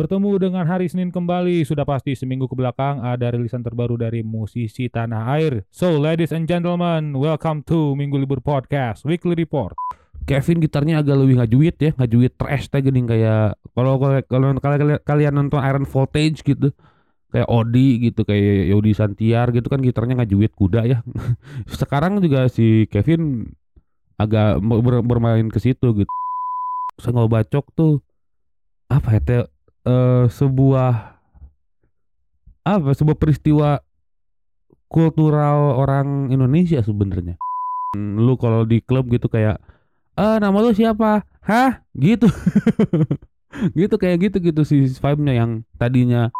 Bertemu 0.00 0.40
dengan 0.40 0.64
hari 0.64 0.88
Senin 0.88 1.12
kembali, 1.12 1.60
sudah 1.60 1.84
pasti 1.84 2.16
seminggu 2.16 2.48
ke 2.48 2.56
belakang 2.56 3.04
ada 3.04 3.36
rilisan 3.36 3.60
terbaru 3.60 4.00
dari 4.00 4.24
musisi 4.24 4.88
tanah 4.88 5.36
air. 5.36 5.68
So, 5.68 6.00
ladies 6.00 6.32
and 6.32 6.48
gentlemen, 6.48 7.12
welcome 7.20 7.60
to 7.68 7.92
Minggu 7.92 8.16
Libur 8.16 8.40
Podcast 8.40 9.04
Weekly 9.04 9.36
Report. 9.36 9.76
Kevin 10.24 10.64
gitarnya 10.64 11.04
agak 11.04 11.20
lebih 11.20 11.44
ngajuit 11.44 11.76
ya, 11.76 11.92
ngajuit 12.00 12.32
trash 12.32 12.72
tag 12.72 12.88
gini 12.88 13.04
kayak 13.04 13.60
kalau 13.76 14.00
kalau 14.24 14.56
kalian 15.04 15.36
nonton 15.36 15.60
Iron 15.60 15.84
Voltage 15.84 16.48
gitu, 16.48 16.72
kayak 17.28 17.48
Odi 17.52 18.08
gitu, 18.08 18.24
kayak 18.24 18.72
Yodi 18.72 18.96
Santiar 18.96 19.52
gitu 19.52 19.68
kan 19.68 19.84
gitarnya 19.84 20.24
ngajuit 20.24 20.56
kuda 20.56 20.80
ya. 20.88 21.04
Sekarang 21.68 22.24
juga 22.24 22.48
si 22.48 22.88
Kevin 22.88 23.52
agak 24.16 24.64
ber 24.64 25.04
bermain 25.04 25.44
ke 25.52 25.60
situ 25.60 25.92
gitu. 25.92 26.12
Saya 26.96 27.20
bacok 27.28 27.68
tuh 27.76 28.00
apa 28.88 29.20
ya 29.20 29.44
uh, 29.86 30.26
sebuah 30.28 31.20
apa 32.60 32.90
sebuah 32.92 33.16
peristiwa 33.16 33.80
kultural 34.90 35.78
orang 35.78 36.34
Indonesia 36.34 36.82
sebenarnya. 36.82 37.38
Lu 37.96 38.34
kalau 38.36 38.66
di 38.66 38.82
klub 38.82 39.06
gitu 39.10 39.30
kayak 39.30 39.62
eh 40.18 40.36
nama 40.42 40.56
lu 40.58 40.74
siapa? 40.74 41.24
Hah? 41.40 41.86
Gitu. 41.94 42.26
gitu 43.78 43.94
kayak 43.98 44.30
gitu 44.30 44.36
gitu 44.38 44.62
si 44.62 44.76
vibe-nya 44.90 45.34
yang 45.42 45.50
tadinya 45.74 46.30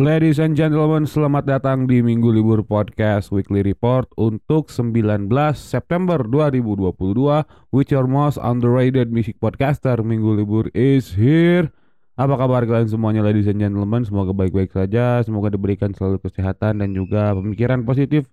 Ladies 0.00 0.40
and 0.40 0.56
gentlemen, 0.56 1.04
selamat 1.04 1.44
datang 1.44 1.84
di 1.84 2.00
Minggu 2.00 2.32
Libur 2.32 2.64
Podcast 2.64 3.28
Weekly 3.28 3.60
Report 3.60 4.08
untuk 4.16 4.72
19 4.72 5.28
September 5.52 6.16
2022 6.16 6.96
with 7.76 7.92
your 7.92 8.08
most 8.08 8.40
underrated 8.40 9.12
music 9.12 9.36
podcaster 9.36 10.00
Minggu 10.00 10.32
Libur 10.32 10.72
is 10.72 11.12
here. 11.12 11.68
Apa 12.16 12.40
kabar 12.40 12.64
kalian 12.64 12.88
semuanya 12.88 13.20
ladies 13.20 13.44
and 13.44 13.60
gentlemen? 13.60 14.00
Semoga 14.08 14.32
baik-baik 14.32 14.72
saja, 14.72 15.20
semoga 15.28 15.52
diberikan 15.52 15.92
selalu 15.92 16.24
kesehatan 16.24 16.80
dan 16.80 16.96
juga 16.96 17.36
pemikiran 17.36 17.84
positif 17.84 18.32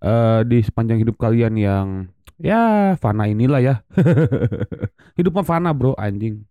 uh, 0.00 0.40
di 0.40 0.64
sepanjang 0.64 1.04
hidup 1.04 1.20
kalian 1.20 1.52
yang 1.60 2.08
ya 2.40 2.96
fana 2.96 3.28
inilah 3.28 3.60
ya. 3.60 3.74
Hidupnya 5.20 5.44
fana 5.44 5.76
bro, 5.76 5.92
anjing. 6.00 6.48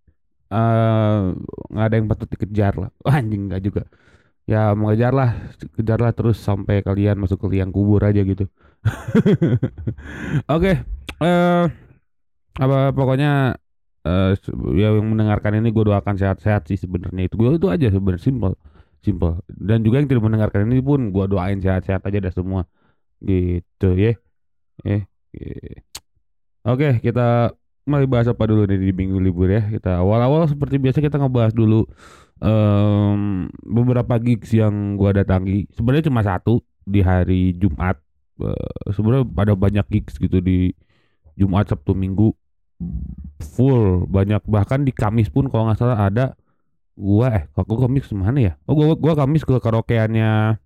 Uh, 0.53 1.33
nggak 1.73 1.85
ada 1.89 1.95
yang 1.97 2.05
patut 2.05 2.29
dikejar 2.29 2.77
lah. 2.77 2.93
Anjing 3.17 3.49
nggak 3.49 3.65
juga 3.65 3.89
ya 4.43 4.75
mengejarlah 4.75 5.55
kejarlah 5.79 6.11
terus 6.11 6.35
sampai 6.39 6.83
kalian 6.83 7.15
masuk 7.15 7.39
ke 7.39 7.47
liang 7.57 7.71
kubur 7.71 8.03
aja 8.03 8.19
gitu. 8.23 8.51
Oke 10.51 10.75
okay, 10.75 10.75
uh, 11.23 11.27
eh, 11.27 11.63
apa 12.59 12.91
pokoknya 12.91 13.55
uh, 14.03 14.31
ya 14.75 14.91
yang 14.91 15.07
mendengarkan 15.07 15.63
ini 15.63 15.71
gue 15.71 15.83
doakan 15.87 16.19
sehat-sehat 16.19 16.67
sih 16.67 16.75
sebenarnya 16.75 17.31
itu. 17.31 17.35
Gue 17.39 17.55
itu 17.55 17.67
aja 17.71 17.87
sebenarnya 17.87 18.23
simple 18.23 18.55
simple 19.03 19.43
dan 19.51 19.83
juga 19.83 19.99
yang 19.99 20.07
tidak 20.07 20.23
mendengarkan 20.23 20.71
ini 20.71 20.79
pun 20.79 21.11
gue 21.11 21.25
doain 21.27 21.59
sehat-sehat 21.59 22.03
aja 22.03 22.19
dah 22.19 22.33
semua. 22.35 22.67
Gitu 23.23 23.89
ya. 23.95 24.13
Eh 24.83 25.07
oke 26.67 26.79
okay, 26.79 26.91
kita 26.99 27.55
mulai 27.83 28.07
bahas 28.07 28.31
apa 28.31 28.43
dulu 28.47 28.63
nih 28.67 28.79
di 28.79 28.91
minggu 28.91 29.19
libur 29.23 29.47
ya. 29.47 29.63
Kita 29.71 30.03
awal-awal 30.03 30.51
seperti 30.51 30.83
biasa 30.83 30.99
kita 30.99 31.15
ngebahas 31.15 31.55
dulu 31.55 31.87
um, 32.43 33.47
beberapa 33.63 34.19
gigs 34.19 34.51
yang 34.51 34.99
gua 34.99 35.15
datangi 35.15 35.65
sebenarnya 35.73 36.11
cuma 36.11 36.21
satu 36.21 36.59
di 36.83 36.99
hari 36.99 37.55
Jumat. 37.55 37.97
Uh, 38.33 38.91
sebenarnya 38.91 39.25
pada 39.29 39.53
banyak 39.55 39.85
gigs 39.87 40.19
gitu 40.19 40.43
di 40.43 40.75
Jumat 41.39 41.71
Sabtu 41.71 41.95
Minggu. 41.95 42.35
Full 43.39 44.11
banyak. 44.11 44.43
Bahkan 44.43 44.83
di 44.83 44.91
Kamis 44.91 45.31
pun 45.31 45.47
kalau 45.47 45.71
nggak 45.71 45.79
salah 45.79 45.97
ada 46.11 46.25
gua 46.93 47.41
eh 47.41 47.43
gua 47.49 47.87
Kamis 47.87 48.11
mana 48.11 48.39
ya? 48.39 48.53
Oh 48.67 48.75
gua 48.75 48.99
gua 48.99 49.13
Kamis 49.15 49.47
ke 49.47 49.55
karaokeannya 49.55 50.59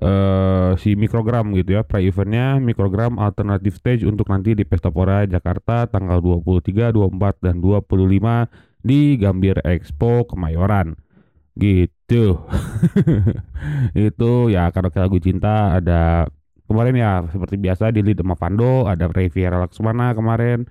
uh, 0.00 0.72
si 0.78 0.94
mikrogram 0.94 1.50
gitu 1.58 1.80
ya. 1.80 1.82
Pre 1.82 1.98
eventnya 1.98 2.62
mikrogram 2.62 3.18
alternative 3.18 3.74
stage 3.74 4.02
untuk 4.06 4.30
nanti 4.30 4.54
di 4.54 4.62
Pesta 4.62 4.94
Pora 4.94 5.26
Jakarta 5.26 5.90
tanggal 5.90 6.22
23, 6.22 6.94
24 6.94 7.42
dan 7.42 7.58
25 7.58 8.71
di 8.82 9.16
Gambir 9.16 9.62
Expo 9.62 10.26
Kemayoran. 10.26 10.98
Gitu. 11.54 12.42
Itu 14.10 14.32
ya 14.50 14.68
karaoke 14.74 14.98
lagu 14.98 15.18
cinta 15.22 15.78
ada 15.78 16.26
kemarin 16.66 16.94
ya 16.96 17.12
seperti 17.30 17.56
biasa 17.60 17.94
di 17.94 18.00
lead 18.00 18.20
sama 18.20 18.34
Vando 18.34 18.88
ada 18.88 19.04
Riviera 19.08 19.60
Laksmana 19.60 20.16
kemarin 20.16 20.64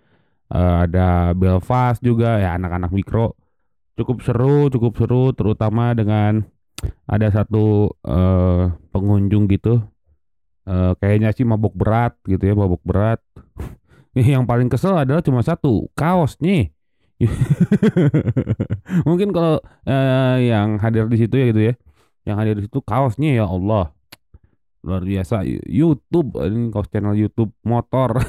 uh, 0.51 0.85
ada 0.85 1.31
Belfast 1.37 2.03
juga 2.03 2.37
ya 2.37 2.57
anak-anak 2.59 2.91
mikro. 2.91 3.37
Cukup 3.95 4.25
seru 4.25 4.67
cukup 4.73 4.93
seru 4.97 5.31
terutama 5.31 5.93
dengan 5.93 6.41
ada 7.05 7.27
satu 7.29 7.93
uh, 8.03 8.73
pengunjung 8.89 9.45
gitu. 9.51 9.85
Uh, 10.61 10.93
kayaknya 11.01 11.33
sih 11.33 11.45
mabuk 11.45 11.73
berat 11.73 12.17
gitu 12.25 12.41
ya 12.41 12.53
mabuk 12.57 12.81
berat. 12.81 13.21
Yang 14.17 14.43
paling 14.43 14.67
kesel 14.67 14.97
adalah 14.97 15.23
cuma 15.23 15.39
satu 15.39 15.87
kaos 15.95 16.35
nih 16.43 16.73
Mungkin 19.07 19.29
kalau 19.35 19.61
uh, 19.63 20.37
yang 20.41 20.81
hadir 20.81 21.07
di 21.07 21.17
situ 21.19 21.35
ya 21.37 21.45
gitu 21.53 21.61
ya. 21.71 21.73
Yang 22.25 22.35
hadir 22.37 22.55
di 22.59 22.63
situ 22.69 22.79
kaosnya 22.81 23.41
ya 23.41 23.45
Allah. 23.45 23.93
Luar 24.81 25.05
biasa 25.05 25.45
YouTube 25.69 26.41
ini 26.41 26.73
kaos 26.73 26.89
channel 26.89 27.13
YouTube 27.13 27.53
motor. 27.61 28.17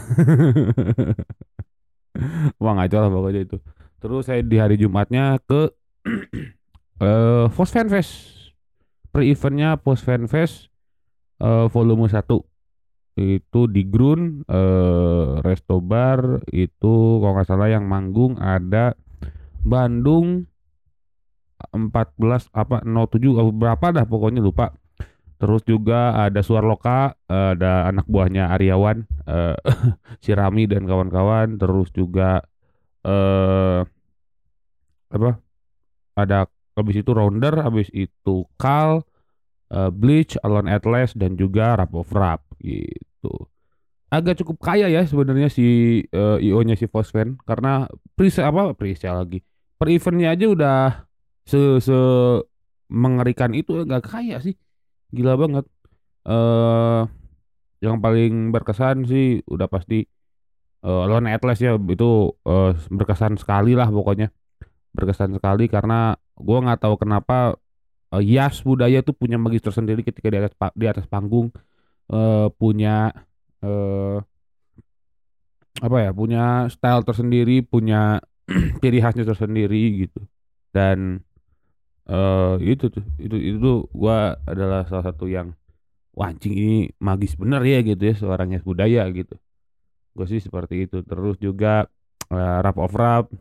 Wah 2.61 2.73
ngaco 2.77 2.97
lah 3.01 3.11
pokoknya 3.11 3.41
itu. 3.49 3.57
Terus 4.03 4.29
saya 4.29 4.45
di 4.45 4.57
hari 4.61 4.77
Jumatnya 4.77 5.41
ke 5.45 5.73
uh, 7.01 7.47
Post 7.57 7.73
Fan 7.73 7.89
Fest. 7.89 8.13
Pre-eventnya 9.13 9.81
Post 9.81 10.05
Fan 10.05 10.29
Fest 10.29 10.69
uh, 11.41 11.69
volume 11.69 12.09
1 12.09 12.52
itu 13.13 13.69
di 13.69 13.85
Grun 13.85 14.47
eh, 14.49 15.29
Resto 15.45 15.85
Bar 15.85 16.49
itu 16.49 17.21
kalau 17.21 17.33
nggak 17.37 17.49
salah 17.49 17.69
yang 17.69 17.85
manggung 17.85 18.41
ada 18.41 18.97
Bandung 19.63 20.49
14 21.73 22.51
apa 22.51 22.83
07 22.83 23.53
berapa 23.55 23.87
dah 23.93 24.05
pokoknya 24.09 24.43
lupa. 24.43 24.75
Terus 25.39 25.67
juga 25.67 26.15
ada 26.23 26.39
Suar 26.39 26.63
Loka 26.63 27.19
ada 27.27 27.91
anak 27.91 28.07
buahnya 28.07 28.51
Aryawan 28.55 29.05
eh, 29.29 29.59
si 30.25 30.33
Rami 30.33 30.67
dan 30.67 30.89
kawan-kawan. 30.89 31.61
Terus 31.61 31.93
juga 31.93 32.43
eh, 33.05 33.81
apa 35.13 35.31
ada 36.17 36.49
habis 36.77 36.97
itu 36.97 37.11
Rounder 37.13 37.61
habis 37.61 37.93
itu 37.93 38.49
Kal 38.57 39.05
uh, 39.73 39.91
Bleach, 39.93 40.37
Alone 40.41 40.73
Atlas 40.73 41.13
dan 41.17 41.37
juga 41.37 41.77
Rap 41.77 41.93
of 41.97 42.09
Rap 42.13 42.41
gitu. 42.63 43.51
Agak 44.13 44.39
cukup 44.45 44.63
kaya 44.63 44.87
ya 44.87 45.03
sebenarnya 45.09 45.49
si 45.51 45.65
uh, 46.15 46.39
eh, 46.39 46.47
IO-nya 46.47 46.77
si 46.79 46.87
Fosfen 46.87 47.41
karena 47.43 47.91
presale 48.15 48.49
apa 48.55 48.63
presale 48.79 49.19
lagi. 49.25 49.39
Per 49.81 49.89
eventnya 49.91 50.31
aja 50.37 50.47
udah 50.47 50.81
se 51.43 51.83
se 51.83 51.99
mengerikan 52.93 53.51
itu 53.57 53.83
agak 53.83 54.07
kaya 54.07 54.39
sih. 54.39 54.55
Gila 55.11 55.35
banget. 55.35 55.65
Eh 56.23 56.33
uh, 56.33 57.03
yang 57.83 57.99
paling 57.99 58.55
berkesan 58.55 59.11
sih 59.11 59.43
udah 59.51 59.67
pasti 59.67 60.07
uh, 60.87 61.07
Alone 61.07 61.35
Atlas 61.35 61.59
ya 61.59 61.75
itu 61.75 62.31
uh, 62.47 62.71
berkesan 62.95 63.35
sekali 63.43 63.75
lah 63.75 63.91
pokoknya 63.91 64.31
berkesan 64.95 65.35
sekali 65.35 65.67
karena 65.67 66.15
gue 66.39 66.59
nggak 66.63 66.79
tahu 66.79 66.95
kenapa 67.01 67.59
uh, 68.15 68.23
Yas 68.23 68.63
budaya 68.63 69.03
itu 69.03 69.11
punya 69.11 69.35
magis 69.35 69.67
tersendiri 69.67 70.07
ketika 70.07 70.31
di 70.31 70.39
atas 70.39 70.55
di 70.79 70.87
atas 70.87 71.11
panggung 71.11 71.51
uh, 72.13 72.53
punya 72.53 73.11
uh, 73.65 74.21
apa 75.83 75.97
ya 75.99 76.11
punya 76.13 76.69
style 76.69 77.03
tersendiri 77.03 77.65
punya 77.65 78.21
ciri 78.85 78.99
khasnya 79.01 79.25
tersendiri 79.25 80.07
gitu. 80.07 80.21
Dan 80.73 81.25
uh, 82.07 82.61
itu 82.61 82.93
tuh 82.93 83.05
itu 83.17 83.37
itu 83.37 83.71
gua 83.91 84.37
adalah 84.45 84.85
salah 84.87 85.11
satu 85.11 85.27
yang 85.27 85.57
wancing 86.13 86.53
ini 86.53 86.79
magis 87.01 87.35
bener 87.41 87.65
ya 87.65 87.81
gitu 87.81 88.03
ya 88.05 88.15
seorang 88.15 88.53
Yas 88.55 88.65
budaya 88.65 89.09
gitu. 89.11 89.35
Gue 90.13 90.27
sih 90.29 90.41
seperti 90.45 90.85
itu. 90.89 91.01
Terus 91.03 91.41
juga 91.41 91.89
uh, 92.29 92.59
rap 92.61 92.77
of 92.77 92.93
rap 92.93 93.33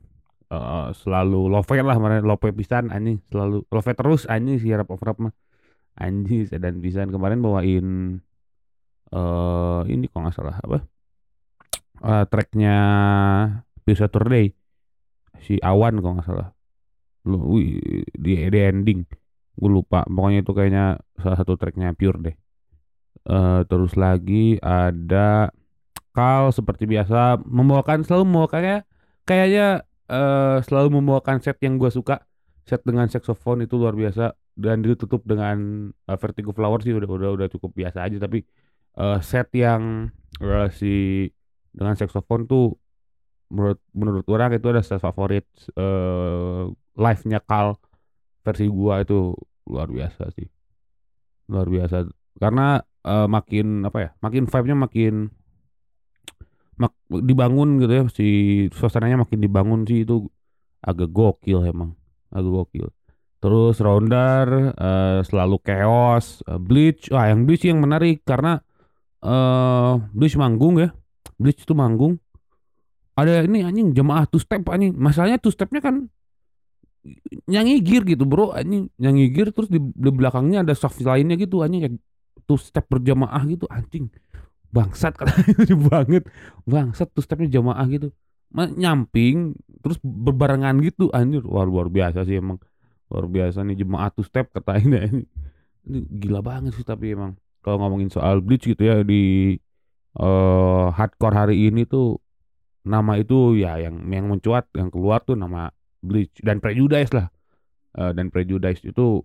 uh, 0.48 0.96
selalu 0.96 1.52
love 1.52 1.68
lah 1.68 1.98
mana 2.00 2.24
love 2.24 2.44
pisan 2.56 2.88
anjing 2.90 3.20
selalu 3.28 3.68
love 3.68 3.92
terus 3.92 4.24
anjing 4.32 4.58
si 4.58 4.72
rap 4.72 4.88
of 4.88 5.04
rap 5.04 5.20
mah. 5.20 5.36
Anjing 6.00 6.48
dan 6.48 6.80
pisan. 6.80 7.12
Kemarin 7.12 7.44
bawain 7.44 7.88
uh, 9.14 9.84
ini 9.88 10.08
kok 10.08 10.20
nggak 10.20 10.36
salah 10.36 10.58
apa? 10.60 10.80
Uh, 12.02 12.26
tracknya 12.26 12.76
Pure 13.86 14.00
Saturday 14.00 14.50
si 15.42 15.62
Awan 15.62 16.02
kok 16.02 16.14
nggak 16.18 16.28
salah. 16.28 16.50
Lu 17.30 17.38
wih, 17.58 17.78
di, 18.18 18.32
di 18.50 18.60
ending. 18.60 19.06
Gue 19.54 19.70
lupa. 19.70 20.02
Pokoknya 20.10 20.42
itu 20.42 20.52
kayaknya 20.58 20.98
salah 21.22 21.38
satu 21.38 21.54
tracknya 21.60 21.94
Pure 21.94 22.20
deh. 22.26 22.36
Uh, 23.22 23.62
terus 23.70 23.94
lagi 23.94 24.58
ada 24.66 25.54
Kal 26.12 26.52
seperti 26.52 26.90
biasa 26.90 27.40
membawakan 27.46 28.04
selalu 28.04 28.28
membawakannya 28.28 28.84
kayaknya 29.24 29.86
uh, 30.12 30.60
selalu 30.66 31.00
membawakan 31.00 31.40
set 31.40 31.62
yang 31.62 31.78
gue 31.78 31.88
suka. 31.94 32.26
Set 32.66 32.82
dengan 32.86 33.08
saxophone 33.08 33.66
itu 33.66 33.78
luar 33.78 33.94
biasa. 33.94 34.34
Dan 34.52 34.84
ditutup 34.84 35.24
dengan 35.24 35.90
uh, 36.12 36.18
Vertigo 36.20 36.52
Flower 36.52 36.84
sih 36.84 36.92
udah 36.92 37.08
udah 37.08 37.30
udah 37.38 37.48
cukup 37.48 37.72
biasa 37.72 38.04
aja. 38.04 38.18
Tapi 38.20 38.44
uh, 38.98 39.20
set 39.24 39.52
yang 39.56 40.12
uh, 40.42 40.68
si 40.72 41.28
dengan 41.72 41.96
saxophone 41.96 42.48
tuh 42.48 42.76
menurut 43.52 43.80
menurut 43.92 44.26
orang 44.32 44.56
itu 44.56 44.68
ada 44.72 44.84
set 44.84 45.00
favorit 45.00 45.48
uh, 45.76 46.72
live-nya 46.96 47.40
Kal 47.44 47.76
versi 48.42 48.66
gua 48.68 49.04
itu 49.04 49.36
luar 49.68 49.88
biasa 49.92 50.32
sih. 50.36 50.48
Luar 51.52 51.68
biasa. 51.68 52.08
Karena 52.40 52.80
uh, 53.06 53.28
makin 53.28 53.86
apa 53.86 53.98
ya 54.00 54.10
makin 54.24 54.48
vibe-nya 54.48 54.78
makin 54.78 55.14
mak, 56.80 56.94
dibangun 57.12 57.78
gitu 57.84 57.94
ya 57.94 58.04
si 58.10 58.28
suasananya 58.74 59.28
makin 59.28 59.40
dibangun 59.44 59.86
sih 59.86 60.02
itu 60.08 60.26
agak 60.82 61.14
gokil 61.14 61.62
emang 61.68 61.94
agak 62.34 62.52
gokil. 62.52 62.88
Terus 63.42 63.82
Roundar 63.82 64.74
uh, 64.78 65.20
selalu 65.26 65.58
chaos 65.66 66.46
uh, 66.46 66.62
Bleach 66.62 67.10
wah 67.10 67.30
yang 67.30 67.46
Bleach 67.46 67.66
yang 67.66 67.82
menarik 67.82 68.22
karena 68.26 68.62
uh, 69.22 70.02
Bleach 70.14 70.38
manggung 70.38 70.82
ya. 70.82 70.90
Bleach 71.38 71.64
itu 71.64 71.74
manggung. 71.74 72.22
Ada 73.18 73.46
ini 73.46 73.66
anjing 73.66 73.94
jemaah 73.94 74.26
two 74.30 74.42
step 74.42 74.66
anjing. 74.70 74.94
Masalahnya 74.98 75.38
two 75.42 75.54
stepnya 75.54 75.82
kan 75.82 76.10
nyanyi 77.50 77.82
gitu 77.82 78.24
bro. 78.26 78.54
Anjing 78.54 78.90
nyanyi 78.98 79.34
terus 79.50 79.70
di, 79.70 79.82
di 79.82 80.10
belakangnya 80.12 80.66
ada 80.66 80.74
soft 80.78 81.02
lainnya 81.02 81.38
gitu 81.38 81.62
anjing 81.62 81.82
kayak 81.86 81.96
two 82.46 82.58
step 82.58 82.86
berjamaah 82.90 83.42
gitu. 83.50 83.66
Anjing 83.70 84.10
bangsat 84.72 85.18
katanya 85.18 85.76
banget. 85.92 86.24
Bangsat 86.66 87.10
two 87.14 87.24
stepnya 87.24 87.62
jamaah 87.62 87.86
gitu. 87.90 88.10
Nyamping 88.54 89.56
terus 89.82 89.98
berbarengan 90.04 90.78
gitu. 90.82 91.10
Anjir 91.14 91.46
luar 91.46 91.70
luar 91.70 91.88
biasa 91.90 92.26
sih 92.26 92.38
emang. 92.38 92.62
Luar 93.12 93.28
biasa 93.28 93.66
nih 93.68 93.84
jemaah 93.84 94.10
two 94.14 94.24
step 94.24 94.50
katanya 94.56 95.04
ini 95.04 95.26
gila 96.22 96.46
banget 96.46 96.78
sih 96.78 96.86
tapi 96.86 97.18
emang 97.18 97.34
kalau 97.62 97.78
ngomongin 97.82 98.10
soal 98.10 98.42
bleach 98.42 98.66
gitu 98.66 98.82
ya 98.82 99.06
di 99.06 99.56
uh, 100.20 100.92
hardcore 100.92 101.38
hari 101.38 101.70
ini 101.70 101.88
tuh 101.88 102.20
nama 102.82 103.18
itu 103.22 103.62
ya 103.62 103.78
yang 103.78 104.02
yang 104.10 104.26
mencuat 104.26 104.66
yang 104.74 104.90
keluar 104.90 105.22
tuh 105.22 105.38
nama 105.38 105.70
Bleach 106.02 106.34
dan 106.42 106.58
Prejudice 106.58 107.14
lah. 107.14 107.30
Uh, 107.92 108.12
dan 108.16 108.34
Prejudice 108.34 108.82
itu 108.88 109.22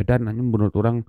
edan 0.00 0.30
anjing 0.30 0.48
menurut 0.48 0.72
orang 0.78 1.04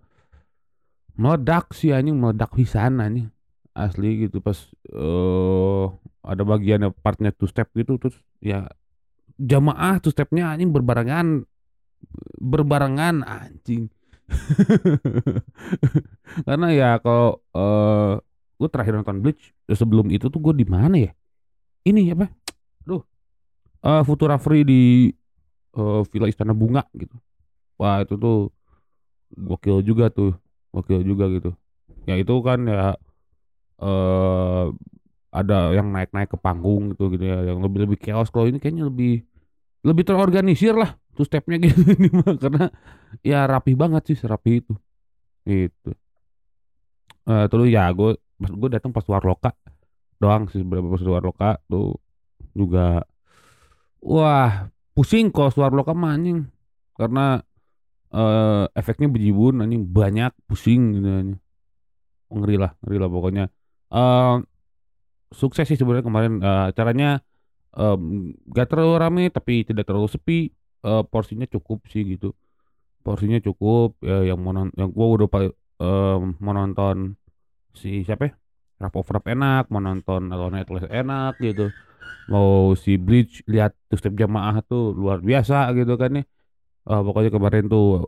meledak 1.16 1.72
sih 1.72 1.96
anjing 1.96 2.20
meledak 2.20 2.52
pisan 2.52 3.00
anjing 3.00 3.32
asli 3.72 4.28
gitu. 4.28 4.44
Pas 4.44 4.58
uh, 4.92 5.88
ada 6.28 6.44
bagian 6.44 6.92
partnya 7.00 7.32
two 7.32 7.48
step 7.48 7.72
gitu 7.72 7.96
terus 7.96 8.20
ya 8.44 8.68
jamaah 9.40 10.04
two 10.04 10.12
stepnya 10.12 10.52
anjing 10.52 10.76
berbarengan 10.76 11.48
berbarengan 12.38 13.24
anjing 13.24 13.88
karena 16.48 16.68
ya 16.76 16.90
kalau 17.00 17.40
uh, 17.56 18.20
gue 18.58 18.70
terakhir 18.70 19.00
nonton 19.00 19.24
Bleach 19.24 19.56
sebelum 19.72 20.12
itu 20.12 20.28
tuh 20.28 20.40
gue 20.40 20.54
di 20.54 20.68
mana 20.68 21.00
ya? 21.00 21.12
Ini 21.88 22.16
apa? 22.16 22.28
Duh 22.84 23.04
uh, 23.84 24.04
Futura 24.04 24.36
Free 24.42 24.68
di 24.68 25.12
uh, 25.78 26.02
Villa 26.08 26.28
Istana 26.28 26.52
Bunga 26.52 26.84
gitu. 26.96 27.16
Wah 27.78 28.02
itu 28.02 28.18
tuh 28.18 28.50
gokil 29.36 29.86
juga 29.86 30.10
tuh 30.10 30.34
gokil 30.74 31.06
juga 31.06 31.30
gitu. 31.30 31.54
Ya 32.08 32.18
itu 32.18 32.34
kan 32.42 32.66
ya 32.66 32.96
uh, 33.84 34.66
ada 35.30 35.76
yang 35.76 35.92
naik-naik 35.92 36.34
ke 36.34 36.38
panggung 36.40 36.96
gitu 36.96 37.14
gitu 37.14 37.24
ya 37.28 37.54
yang 37.54 37.62
lebih 37.62 37.86
lebih 37.86 38.00
chaos. 38.00 38.34
Kalau 38.34 38.50
ini 38.50 38.58
kayaknya 38.58 38.90
lebih 38.90 39.22
lebih 39.86 40.04
terorganisir 40.04 40.74
lah 40.74 40.98
tuh 41.18 41.26
stepnya 41.26 41.58
gitu 41.66 41.82
ini 41.98 42.14
mah 42.14 42.38
karena 42.38 42.70
ya 43.26 43.50
rapi 43.50 43.74
banget 43.74 44.14
sih 44.14 44.18
serapi 44.22 44.62
itu. 44.62 44.74
Itu 45.44 45.98
uh, 47.28 47.46
terus 47.52 47.68
ya 47.68 47.92
gue 47.92 48.16
gue 48.40 48.70
datang 48.72 48.96
pas 48.96 49.04
Warloka 49.04 49.52
doang 50.18 50.50
sih 50.50 50.66
beberapa 50.66 50.98
suara 50.98 51.22
loka 51.22 51.62
tuh 51.70 52.02
juga 52.58 53.06
wah 54.02 54.66
pusing 54.98 55.30
kok 55.30 55.54
suara 55.54 55.74
loka 55.76 55.94
mah 55.94 56.16
anjing. 56.16 56.48
Karena 56.98 57.38
uh, 58.10 58.66
efeknya 58.74 59.12
bejibun 59.12 59.62
anjing 59.62 59.86
banyak 59.86 60.34
pusing 60.50 60.98
gitu 60.98 61.08
anjing. 61.10 61.40
Ngeri 62.34 62.56
lah 62.58 62.72
ngeri 62.82 62.98
lah 62.98 63.10
pokoknya. 63.12 63.46
Uh, 63.94 64.42
sukses 65.30 65.70
sih 65.70 65.78
sebenarnya 65.78 66.06
kemarin. 66.08 66.42
Uh, 66.42 66.74
caranya 66.74 67.22
um, 67.78 68.34
gak 68.50 68.74
terlalu 68.74 68.96
rame 68.98 69.24
tapi 69.30 69.62
tidak 69.62 69.86
terlalu 69.86 70.10
sepi 70.10 70.50
uh, 70.84 71.04
porsinya 71.08 71.48
cukup 71.50 71.86
sih 71.90 72.04
gitu. 72.04 72.36
Porsinya 73.02 73.40
cukup 73.40 73.98
ya, 74.04 74.34
yang 74.34 74.40
mau 74.42 74.52
yang 74.54 74.90
gua 74.92 75.08
udah 75.16 75.28
uh, 75.82 76.18
mau 76.42 76.54
nonton 76.54 77.16
si 77.74 78.04
siapa 78.04 78.30
ya? 78.30 78.34
Rap 78.78 78.94
of 78.94 79.10
rap 79.10 79.26
enak 79.26 79.74
mau 79.74 79.82
nonton 79.82 80.30
atau 80.30 80.52
enak 80.86 81.34
gitu. 81.42 81.74
Mau 82.28 82.76
si 82.76 83.00
Bleach 83.00 83.42
lihat 83.48 83.74
tuh 83.88 83.98
step 83.98 84.14
jamaah 84.14 84.60
tuh 84.62 84.92
luar 84.92 85.24
biasa 85.24 85.72
gitu 85.74 85.96
kan 85.96 86.20
nih 86.20 86.26
uh, 86.88 87.02
pokoknya 87.04 87.32
kemarin 87.32 87.66
tuh 87.68 88.08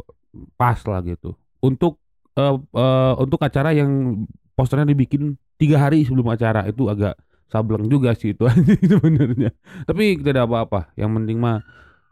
pas 0.56 0.80
lah 0.88 1.04
gitu. 1.04 1.36
Untuk 1.60 2.00
uh, 2.40 2.56
uh, 2.56 3.14
untuk 3.20 3.44
acara 3.44 3.76
yang 3.76 4.24
posternya 4.56 4.88
dibikin 4.88 5.36
tiga 5.60 5.80
hari 5.80 6.08
sebelum 6.08 6.32
acara 6.32 6.64
itu 6.68 6.88
agak 6.88 7.20
sableng 7.52 7.92
juga 7.92 8.16
sih 8.16 8.32
itu 8.32 8.48
sebenarnya. 8.92 9.52
Tapi 9.84 10.20
tidak 10.24 10.48
apa-apa. 10.48 10.96
Yang 10.96 11.12
penting 11.22 11.38
mah 11.44 11.60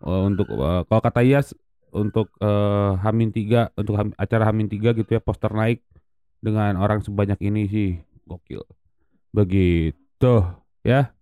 uh, 0.03 0.21
untuk 0.27 0.47
uh, 0.53 0.83
kalau 0.85 1.01
kata 1.01 1.21
Yas 1.25 1.55
untuk 1.95 2.29
uh, 2.43 2.99
Hamin 3.01 3.31
tiga 3.31 3.71
untuk 3.79 3.95
ham, 3.97 4.11
acara 4.19 4.45
Hamin 4.49 4.67
tiga 4.67 4.91
gitu 4.93 5.17
ya 5.17 5.21
poster 5.23 5.49
naik 5.49 5.81
dengan 6.43 6.77
orang 6.77 7.01
sebanyak 7.01 7.39
ini 7.41 7.63
sih. 7.69 7.91
Gokil. 8.27 8.61
Begitu 9.31 10.33
ya. 10.83 11.15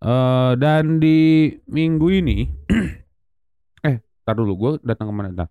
Uh, 0.00 0.56
dan 0.60 1.00
di 1.00 1.50
minggu 1.64 2.08
ini 2.12 2.52
eh 3.88 3.96
tar 4.28 4.36
dulu 4.36 4.52
gue 4.54 4.70
datang 4.84 5.08
ke 5.08 5.14
mana 5.16 5.32
dah 5.32 5.48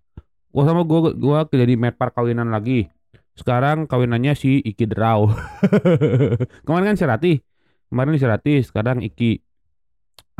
gue 0.54 0.62
sama 0.62 0.86
gue 0.86 1.18
gue 1.18 1.38
jadi 1.52 1.74
medpar 1.76 2.12
kawinan 2.14 2.48
lagi. 2.48 2.88
Sekarang 3.36 3.84
kawinannya 3.84 4.32
si 4.32 4.64
Iki 4.64 4.88
Derau. 4.88 5.28
Kemarin 6.64 6.88
kan 6.88 6.96
Serati 6.96 7.36
kemarin 7.92 8.16
Serati 8.16 8.64
sekarang 8.64 9.04
Iki. 9.04 9.44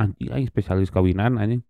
Anjing 0.01 0.49
spesialis 0.49 0.89
kawinan 0.89 1.37
anjing 1.41 1.65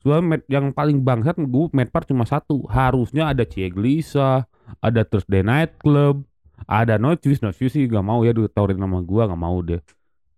Gua 0.00 0.24
med 0.24 0.42
yang 0.48 0.72
paling 0.72 1.04
bangsat 1.04 1.36
gue 1.36 1.66
medpar 1.76 2.08
cuma 2.08 2.24
satu. 2.24 2.64
Harusnya 2.72 3.28
ada 3.28 3.44
Cieglisa 3.44 4.48
ada 4.80 5.02
Thursday 5.02 5.42
Night 5.42 5.82
Club 5.82 6.24
ada 6.68 7.00
no 7.00 7.16
choose 7.16 7.40
no 7.40 7.54
choose 7.54 7.72
sih 7.72 7.88
gak 7.88 8.04
mau 8.04 8.20
ya 8.26 8.36
ditawarin 8.36 8.76
nama 8.76 9.00
gua 9.00 9.30
gak 9.30 9.40
mau 9.40 9.58
deh. 9.64 9.80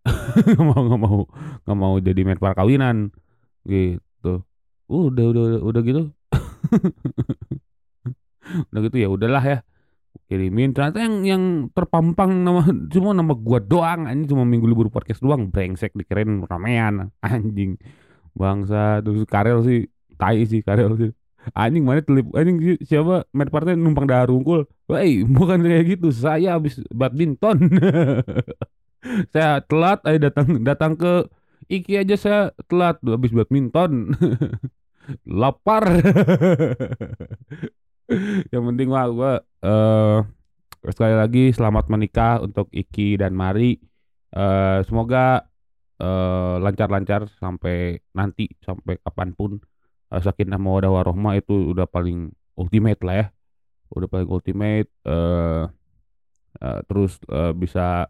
Gak 0.58 0.58
mau 0.66 0.82
gak 0.82 1.00
mau 1.00 1.18
gak 1.62 1.78
mau 1.78 1.94
jadi 1.98 2.20
main 2.26 2.38
kawinan. 2.38 3.10
Gitu. 3.62 4.42
Udah 4.90 5.24
udah 5.30 5.42
udah, 5.42 5.60
udah 5.62 5.80
gitu. 5.82 6.02
Udah 8.68 8.80
gitu 8.84 8.96
ya 9.00 9.08
udahlah 9.08 9.44
ya. 9.44 9.58
Kirimin. 10.28 10.76
Ternyata 10.76 10.98
yang 11.00 11.16
yang 11.24 11.42
terpampang 11.72 12.44
nama 12.44 12.66
cuma 12.92 13.16
nama 13.16 13.32
gua 13.32 13.62
doang. 13.62 14.04
Ini 14.10 14.28
cuma 14.28 14.44
minggu 14.44 14.68
libur 14.68 14.92
podcast 14.92 15.24
doang. 15.24 15.48
Brengsek 15.48 15.96
dikirain 15.96 16.44
ramean. 16.44 17.08
Anjing 17.24 17.80
bangsa 18.32 19.04
terus 19.04 19.24
Karel 19.28 19.60
sih 19.64 19.80
tai 20.16 20.44
sih 20.48 20.60
Karel 20.64 20.96
sih. 20.98 21.10
Anjing 21.58 21.82
mana 21.82 22.00
telip 22.06 22.30
anjing 22.38 22.78
siapa? 22.86 23.26
Main 23.34 23.50
partai 23.50 23.74
numpang 23.74 24.06
darungkul 24.06 24.70
Woi 24.86 25.26
bukan 25.36 25.62
kayak 25.62 25.98
gitu. 25.98 26.14
Saya 26.14 26.58
habis 26.58 26.78
badminton. 26.94 27.70
Saya 29.34 29.58
telat 29.66 29.98
ayo 30.06 30.18
datang 30.22 30.62
datang 30.62 30.94
ke 30.94 31.26
Iki 31.72 32.04
aja 32.04 32.16
saya 32.18 32.40
telat 32.68 33.00
habis 33.00 33.32
badminton. 33.32 34.12
Lapar. 35.40 35.88
Yang 38.52 38.62
penting 38.68 38.88
wah 38.92 39.06
gua 39.08 39.32
uh, 39.64 40.20
sekali 40.84 41.16
lagi 41.16 41.44
selamat 41.54 41.88
menikah 41.88 42.44
untuk 42.44 42.68
Iki 42.70 43.24
dan 43.24 43.32
Mari. 43.32 43.80
Eh, 44.32 44.78
semoga 44.88 45.44
eh, 46.00 46.56
lancar-lancar 46.62 47.28
sampai 47.36 48.00
nanti 48.16 48.48
sampai 48.64 48.96
kapan 49.02 49.34
pun 49.36 49.60
uh, 50.12 50.20
sakinah 50.20 50.60
mawadah 50.60 50.92
warohmah 50.92 51.40
itu 51.40 51.72
udah 51.72 51.88
paling 51.88 52.32
ultimate 52.60 53.00
lah 53.00 53.16
ya. 53.16 53.26
Udah 53.92 54.08
paling 54.08 54.28
ultimate 54.28 54.88
eh 55.04 55.64
eh, 56.60 56.80
terus 56.88 57.16
eh, 57.28 57.52
bisa 57.56 58.08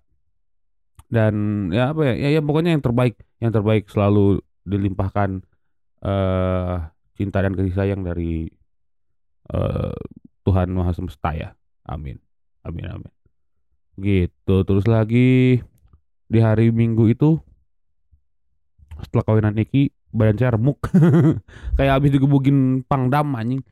dan 1.12 1.68
ya 1.70 1.92
apa 1.92 2.08
ya, 2.08 2.14
ya 2.26 2.28
ya 2.38 2.40
pokoknya 2.40 2.72
yang 2.74 2.84
terbaik 2.84 3.14
yang 3.38 3.52
terbaik 3.52 3.84
selalu 3.90 4.40
dilimpahkan 4.66 5.42
eh 6.02 6.76
cinta 7.18 7.38
dan 7.44 7.52
kasih 7.54 7.74
sayang 7.74 8.02
dari 8.02 8.50
eh 9.54 9.96
Tuhan 10.42 10.74
Maha 10.74 10.90
Semesta 10.94 11.30
ya. 11.34 11.54
Amin. 11.86 12.18
Amin 12.66 12.86
amin. 12.86 13.12
Gitu 13.98 14.56
terus 14.66 14.86
lagi 14.86 15.58
di 16.26 16.38
hari 16.40 16.70
Minggu 16.70 17.10
itu 17.10 17.38
setelah 19.02 19.24
kawinan 19.26 19.58
Iki 19.58 19.90
badan 20.14 20.36
saya 20.38 20.50
remuk. 20.54 20.78
Kayak 21.78 21.92
habis 21.98 22.10
digebukin 22.14 22.86
pangdam 22.86 23.34
anjing. 23.34 23.62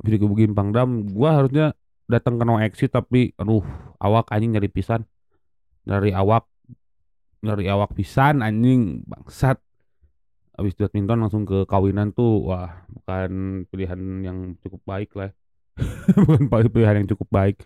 Habis 0.00 0.10
digebukin 0.20 0.52
pangdam 0.52 1.08
gua 1.08 1.40
harusnya 1.42 1.72
datang 2.04 2.36
ke 2.36 2.44
no 2.44 2.60
exit 2.60 2.92
tapi 2.92 3.32
aduh 3.40 3.64
awak 4.02 4.28
anjing 4.30 4.52
nyari 4.52 4.68
pisan. 4.68 5.06
Dari 5.84 6.12
awak 6.12 6.44
dari 7.40 7.68
awak 7.68 7.96
pisan 7.96 8.44
anjing 8.44 9.06
bangsat. 9.08 9.56
Habis 10.54 10.78
badminton 10.78 11.18
langsung 11.18 11.42
ke 11.42 11.66
kawinan 11.66 12.14
tuh 12.14 12.46
wah 12.46 12.86
bukan 12.86 13.64
pilihan 13.66 13.98
yang 14.22 14.38
cukup 14.62 14.86
baik 14.86 15.10
lah 15.18 15.34
bukan 16.14 16.46
pilihan 16.70 17.02
yang 17.02 17.08
cukup 17.10 17.28
baik. 17.30 17.56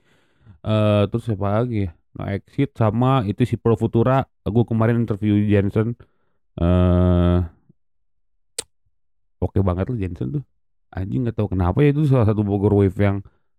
Eh 0.65 1.05
terus 1.13 1.29
siapa 1.29 1.61
lagi 1.63 1.89
ya? 1.89 1.91
No 2.17 2.25
exit 2.27 2.73
sama 2.75 3.23
itu 3.29 3.45
si 3.45 3.61
Pro 3.61 3.77
Futura. 3.77 4.25
Gue 4.49 4.65
kemarin 4.65 5.05
interview 5.05 5.37
Jensen 5.45 5.95
eh 6.59 7.39
oke 9.39 9.59
banget 9.63 9.87
loh 9.91 9.99
Jensen 9.99 10.29
tuh. 10.35 10.45
Anjing 10.89 11.29
nggak 11.29 11.37
tahu 11.37 11.53
kenapa 11.53 11.85
ya 11.85 11.93
itu 11.93 12.09
salah 12.09 12.27
satu 12.27 12.43
Bogor 12.43 12.73
Wave 12.75 12.97
yang 12.99 13.17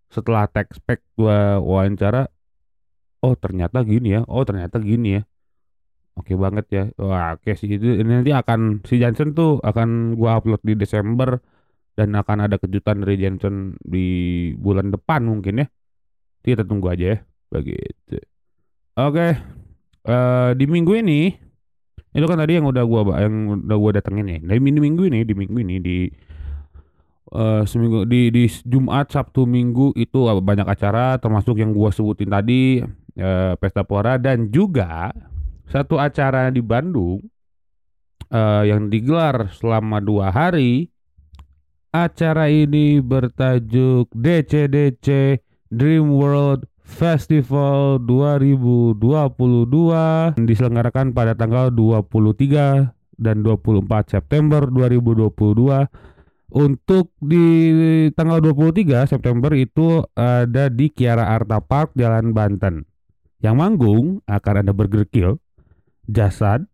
setelah 0.09 0.49
tech 0.49 0.73
spec 0.73 1.05
gua 1.13 1.61
wawancara 1.61 2.25
oh 3.21 3.37
ternyata 3.37 3.85
gini 3.85 4.17
ya 4.17 4.21
oh 4.25 4.43
ternyata 4.43 4.81
gini 4.81 5.21
ya. 5.21 5.23
Oke 6.19 6.35
banget 6.35 6.65
ya. 6.73 6.83
Wah 6.99 7.39
oke 7.39 7.55
sih 7.55 7.69
itu 7.71 8.01
ini 8.01 8.11
nanti 8.19 8.35
akan 8.35 8.83
si 8.83 8.99
Jensen 8.99 9.31
tuh 9.37 9.63
akan 9.63 10.19
gua 10.19 10.41
upload 10.41 10.59
di 10.65 10.75
Desember 10.75 11.39
dan 11.95 12.11
akan 12.17 12.49
ada 12.49 12.59
kejutan 12.59 13.05
dari 13.05 13.15
Jensen 13.15 13.79
di 13.79 14.07
bulan 14.59 14.91
depan 14.91 15.23
mungkin 15.23 15.63
ya. 15.63 15.67
Kita 16.43 16.67
tunggu 16.67 16.91
aja 16.91 17.15
ya 17.15 17.17
begitu. 17.53 18.19
Oke 18.99 19.37
eh 20.09 20.51
di 20.57 20.65
minggu 20.65 20.91
ini 20.97 21.48
itu 22.09 22.25
kan 22.25 22.37
tadi 22.41 22.57
yang 22.57 22.65
udah 22.65 22.83
gua 22.85 23.01
yang 23.21 23.65
udah 23.65 23.77
gua 23.77 23.91
datengin 23.93 24.25
ya 24.25 24.37
di 24.41 24.57
minggu 24.57 24.81
minggu 24.81 25.03
ini 25.13 25.19
di 25.21 25.33
minggu 25.37 25.57
ini 25.61 25.75
di 25.77 25.97
eh 27.29 27.63
seminggu 27.69 28.09
di 28.09 28.33
di 28.33 28.49
Jumat 28.65 29.13
Sabtu 29.13 29.45
Minggu 29.45 29.93
itu 29.93 30.25
banyak 30.25 30.65
acara 30.65 31.21
termasuk 31.21 31.61
yang 31.61 31.69
gua 31.69 31.93
sebutin 31.93 32.33
tadi 32.33 32.81
eh, 33.13 33.53
pesta 33.61 33.85
pora 33.85 34.17
dan 34.17 34.49
juga 34.49 35.13
satu 35.69 36.01
acara 36.01 36.49
di 36.49 36.65
Bandung 36.65 37.21
eh, 38.33 38.63
yang 38.65 38.89
digelar 38.89 39.53
selama 39.53 40.01
dua 40.01 40.33
hari. 40.33 40.89
Acara 41.89 42.53
ini 42.53 43.01
bertajuk 43.01 44.13
DCDC 44.13 45.41
Dream 45.73 46.13
World 46.13 46.68
Festival 46.89 48.01
2022 48.01 48.97
diselenggarakan 50.41 51.13
pada 51.13 51.37
tanggal 51.37 51.69
23 51.69 52.97
dan 53.21 53.45
24 53.45 53.85
September 54.09 54.65
2022 54.65 55.29
untuk 56.49 57.13
di 57.21 57.45
tanggal 58.17 58.41
23 58.41 59.05
September 59.05 59.53
itu 59.53 60.01
ada 60.17 60.73
di 60.73 60.89
Kiara 60.89 61.29
Arta 61.37 61.61
Park 61.61 61.93
Jalan 61.93 62.33
Banten. 62.33 62.89
Yang 63.39 63.55
manggung 63.55 64.05
akan 64.25 64.65
ada 64.65 64.73
Burger 64.73 65.05
Kill 65.07 65.37
Jasad 66.09 66.65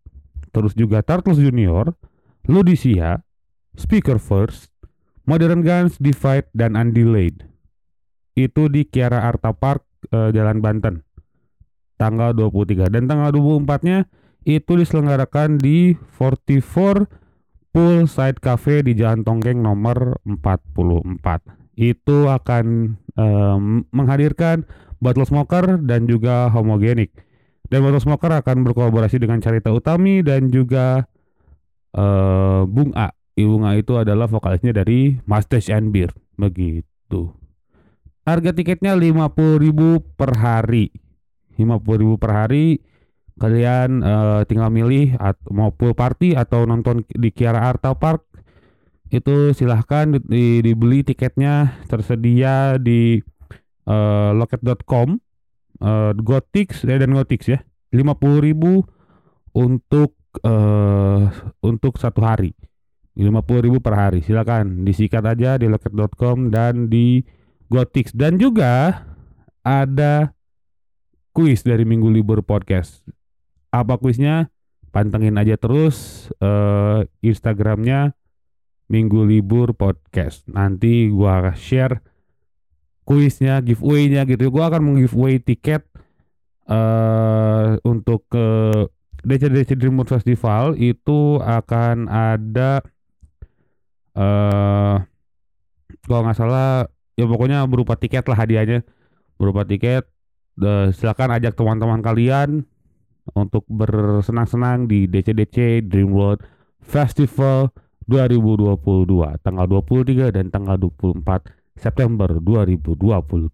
terus 0.55 0.71
juga 0.73 1.03
Turtles 1.03 1.37
Junior 1.37 1.91
Ludisia 2.47 3.21
Speaker 3.75 4.17
First 4.17 4.71
Modern 5.27 5.61
Guns 5.61 5.99
Divide 5.99 6.49
dan 6.55 6.79
Undelayed. 6.79 7.45
Itu 8.33 8.71
di 8.71 8.87
Kiara 8.87 9.27
Arta 9.27 9.51
Park 9.51 9.84
eh, 10.11 10.29
Jalan 10.33 10.61
Banten. 10.61 11.01
Tanggal 11.95 12.35
23 12.35 12.91
dan 12.91 13.07
tanggal 13.07 13.31
24 13.31 13.87
nya 13.87 13.97
itu 14.45 14.77
diselenggarakan 14.77 15.57
di 15.57 15.97
44 16.19 17.07
Poolside 17.75 18.39
Cafe 18.39 18.85
di 18.85 18.95
Jalan 18.95 19.27
Tonggeng 19.27 19.59
nomor 19.59 20.21
44 20.23 21.75
itu 21.75 22.17
akan 22.31 22.95
em, 23.19 23.83
menghadirkan 23.91 24.63
Bottle 25.03 25.27
Smoker 25.27 25.83
dan 25.83 26.07
juga 26.07 26.47
Homogenic 26.55 27.11
dan 27.67 27.83
Bottle 27.83 27.99
Smoker 27.99 28.31
akan 28.31 28.63
berkolaborasi 28.63 29.19
dengan 29.19 29.43
Carita 29.43 29.75
Utami 29.75 30.23
dan 30.23 30.47
juga 30.47 31.03
eh, 31.91 32.61
Bung 32.63 32.95
A 32.95 33.11
Bung 33.35 33.67
A 33.67 33.75
itu 33.75 33.99
adalah 33.99 34.31
vokalisnya 34.31 34.71
dari 34.71 35.19
Mustache 35.27 35.75
and 35.75 35.91
Beer 35.91 36.15
begitu 36.39 37.35
Harga 38.25 38.57
tiketnya 38.57 38.97
50.000 38.97 40.17
per 40.17 40.33
hari. 40.41 40.89
50.000 41.61 42.17
per 42.17 42.31
hari. 42.33 42.81
Kalian 43.37 44.01
eh, 44.01 44.41
tinggal 44.49 44.73
milih 44.73 45.13
at, 45.21 45.37
mau 45.53 45.69
pool 45.69 45.93
party 45.93 46.33
atau 46.33 46.65
nonton 46.65 47.05
di 47.05 47.29
Kiara 47.29 47.69
Arta 47.69 47.93
Park. 47.93 48.25
Itu 49.13 49.53
silahkan 49.53 50.17
di, 50.17 50.19
di- 50.25 50.61
dibeli 50.65 51.05
tiketnya 51.05 51.85
tersedia 51.85 52.81
di 52.81 53.21
eh, 53.85 54.31
loket.com 54.33 55.21
eh, 55.85 56.11
Gotix 56.17 56.81
eh, 56.89 56.97
dan 56.97 57.13
Gotix 57.13 57.45
ya. 57.45 57.61
50.000 57.93 58.57
untuk 59.53 60.17
eh 60.41 61.23
untuk 61.61 61.93
satu 62.01 62.25
hari. 62.25 62.57
50.000 63.15 63.85
per 63.85 63.93
hari. 63.95 64.19
Silakan 64.25 64.81
disikat 64.83 65.23
aja 65.23 65.61
di 65.61 65.69
loket.com 65.69 66.49
dan 66.51 66.89
di 66.89 67.23
Gotix 67.69 68.13
dan 68.13 68.37
juga 68.37 69.05
ada 69.65 70.35
kuis 71.33 71.65
dari 71.65 71.83
Minggu 71.83 72.07
Libur 72.07 72.45
Podcast. 72.45 73.01
Apa 73.73 73.97
kuisnya? 73.97 74.53
Pantengin 74.93 75.35
aja 75.35 75.59
terus 75.59 76.29
eh, 76.39 77.03
Instagramnya 77.19 78.15
Minggu 78.87 79.27
Libur 79.27 79.75
Podcast. 79.75 80.47
Nanti 80.47 81.11
gua 81.11 81.51
share 81.57 81.99
kuisnya, 83.03 83.59
giveaway-nya 83.59 84.23
gitu. 84.29 84.47
Gua 84.53 84.71
akan 84.71 84.81
meng-giveaway 84.93 85.41
tiket 85.41 85.83
eh 86.65 87.77
untuk 87.85 88.25
ke 88.25 88.45
DCDC 89.21 89.77
Dream 89.77 90.01
World 90.01 90.09
Festival 90.17 90.73
itu 90.77 91.37
akan 91.41 92.09
ada 92.09 92.81
eh 94.15 94.97
kalau 96.05 96.21
nggak 96.25 96.37
salah 96.37 96.89
ya 97.15 97.25
pokoknya 97.27 97.63
berupa 97.67 97.95
tiket 97.95 98.23
lah 98.27 98.37
hadiahnya. 98.37 98.83
Berupa 99.35 99.67
tiket. 99.67 100.07
Eh, 100.55 100.87
silakan 100.95 101.35
ajak 101.35 101.51
teman-teman 101.59 101.99
kalian 101.99 102.63
untuk 103.35 103.67
bersenang-senang 103.67 104.87
di 104.87 105.03
DCDC 105.09 105.83
Dream 105.83 106.15
World 106.15 106.45
Festival 106.79 107.75
2022 108.05 108.77
tanggal 109.41 109.65
23 109.65 110.29
dan 110.29 110.53
tanggal 110.53 110.77
24 110.77 111.49
September 111.75 112.37
2022 112.39 113.51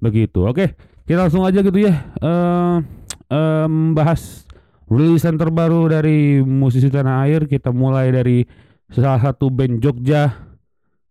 begitu 0.00 0.40
oke. 0.46 0.66
Kita 1.06 1.26
langsung 1.26 1.44
aja 1.44 1.60
gitu 1.62 1.78
ya 1.78 1.94
eh 2.22 2.76
eh, 3.28 3.66
membahas 3.66 4.46
rilisan 4.86 5.34
terbaru 5.36 5.90
dari 5.90 6.40
musisi 6.40 6.88
tanah 6.88 7.26
air. 7.26 7.50
Kita 7.50 7.74
mulai 7.74 8.14
dari 8.14 8.46
salah 8.88 9.18
satu 9.18 9.50
band 9.50 9.82
Jogja 9.82 10.45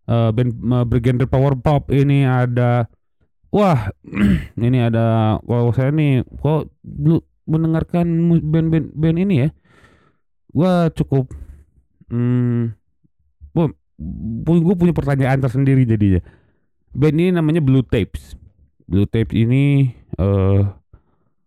eh, 0.09 0.29
band 0.31 0.51
eh, 0.53 0.85
bergenre 0.85 1.25
power 1.29 1.57
pop 1.59 1.89
ini 1.93 2.25
ada 2.25 2.89
wah 3.49 3.89
ini 4.65 4.79
ada 4.81 5.37
kalau 5.41 5.71
saya 5.73 5.91
nih 5.93 6.25
kok 6.41 6.69
belum 6.81 7.21
mendengarkan 7.45 8.05
band-band 8.41 8.89
band 8.97 9.17
ini 9.21 9.35
ya 9.45 9.49
gua 10.49 10.89
cukup 10.89 11.29
hmm 12.09 12.85
gue 13.99 14.75
punya 14.75 14.93
pertanyaan 14.95 15.39
tersendiri 15.39 15.87
jadinya. 15.87 16.21
Band 16.95 17.15
ini 17.19 17.31
namanya 17.31 17.61
Blue 17.63 17.83
Tapes. 17.83 18.35
Blue 18.85 19.07
Tapes 19.07 19.35
ini 19.35 19.91
eh 20.15 20.61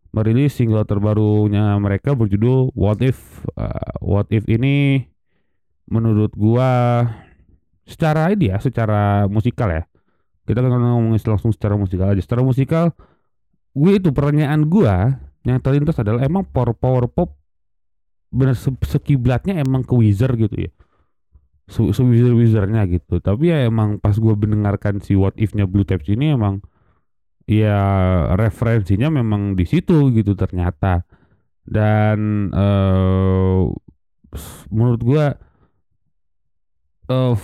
merilis 0.08 0.56
single 0.56 0.88
terbarunya 0.88 1.76
mereka 1.76 2.16
berjudul 2.16 2.72
What 2.72 3.04
If. 3.04 3.44
Eh, 3.56 3.92
What 4.00 4.32
If 4.32 4.48
ini 4.48 5.04
menurut 5.88 6.32
gua 6.36 7.04
secara 7.88 8.28
ini 8.28 8.52
ya 8.52 8.60
secara 8.60 9.24
musikal 9.32 9.72
ya. 9.72 9.88
Kita 10.44 10.60
kan 10.60 10.80
ngomongin 10.80 11.20
langsung 11.24 11.52
secara 11.52 11.76
musikal 11.76 12.12
aja. 12.12 12.20
Secara 12.20 12.44
musikal 12.44 12.92
gue 13.72 13.92
itu 13.96 14.12
pertanyaan 14.12 14.68
gua 14.68 15.16
yang 15.44 15.60
terlintas 15.64 15.96
adalah 15.96 16.24
emang 16.24 16.44
power 16.44 16.76
power 16.76 17.08
pop 17.08 17.36
bener 18.28 18.52
se- 18.52 18.84
sekiblatnya 18.84 19.56
emang 19.64 19.80
ke 19.84 19.96
Wizard 19.96 20.36
gitu 20.36 20.68
ya? 20.68 20.70
Se, 21.68 21.84
se 21.92 22.00
wizard 22.00 22.36
wizardnya 22.36 22.84
gitu. 22.88 23.20
Tapi 23.20 23.52
ya 23.52 23.68
emang 23.68 24.00
pas 24.00 24.16
gue 24.16 24.34
mendengarkan 24.36 25.00
si 25.04 25.16
what 25.16 25.36
if 25.36 25.52
nya 25.52 25.68
Blue 25.68 25.84
Tapes 25.84 26.08
ini 26.08 26.32
emang 26.32 26.64
ya 27.48 27.76
referensinya 28.36 29.08
memang 29.12 29.56
di 29.56 29.64
situ 29.68 30.12
gitu 30.12 30.32
ternyata. 30.36 31.04
Dan 31.68 32.48
eh 32.52 33.60
menurut 34.72 35.00
gue 35.04 35.24
eh 37.08 37.34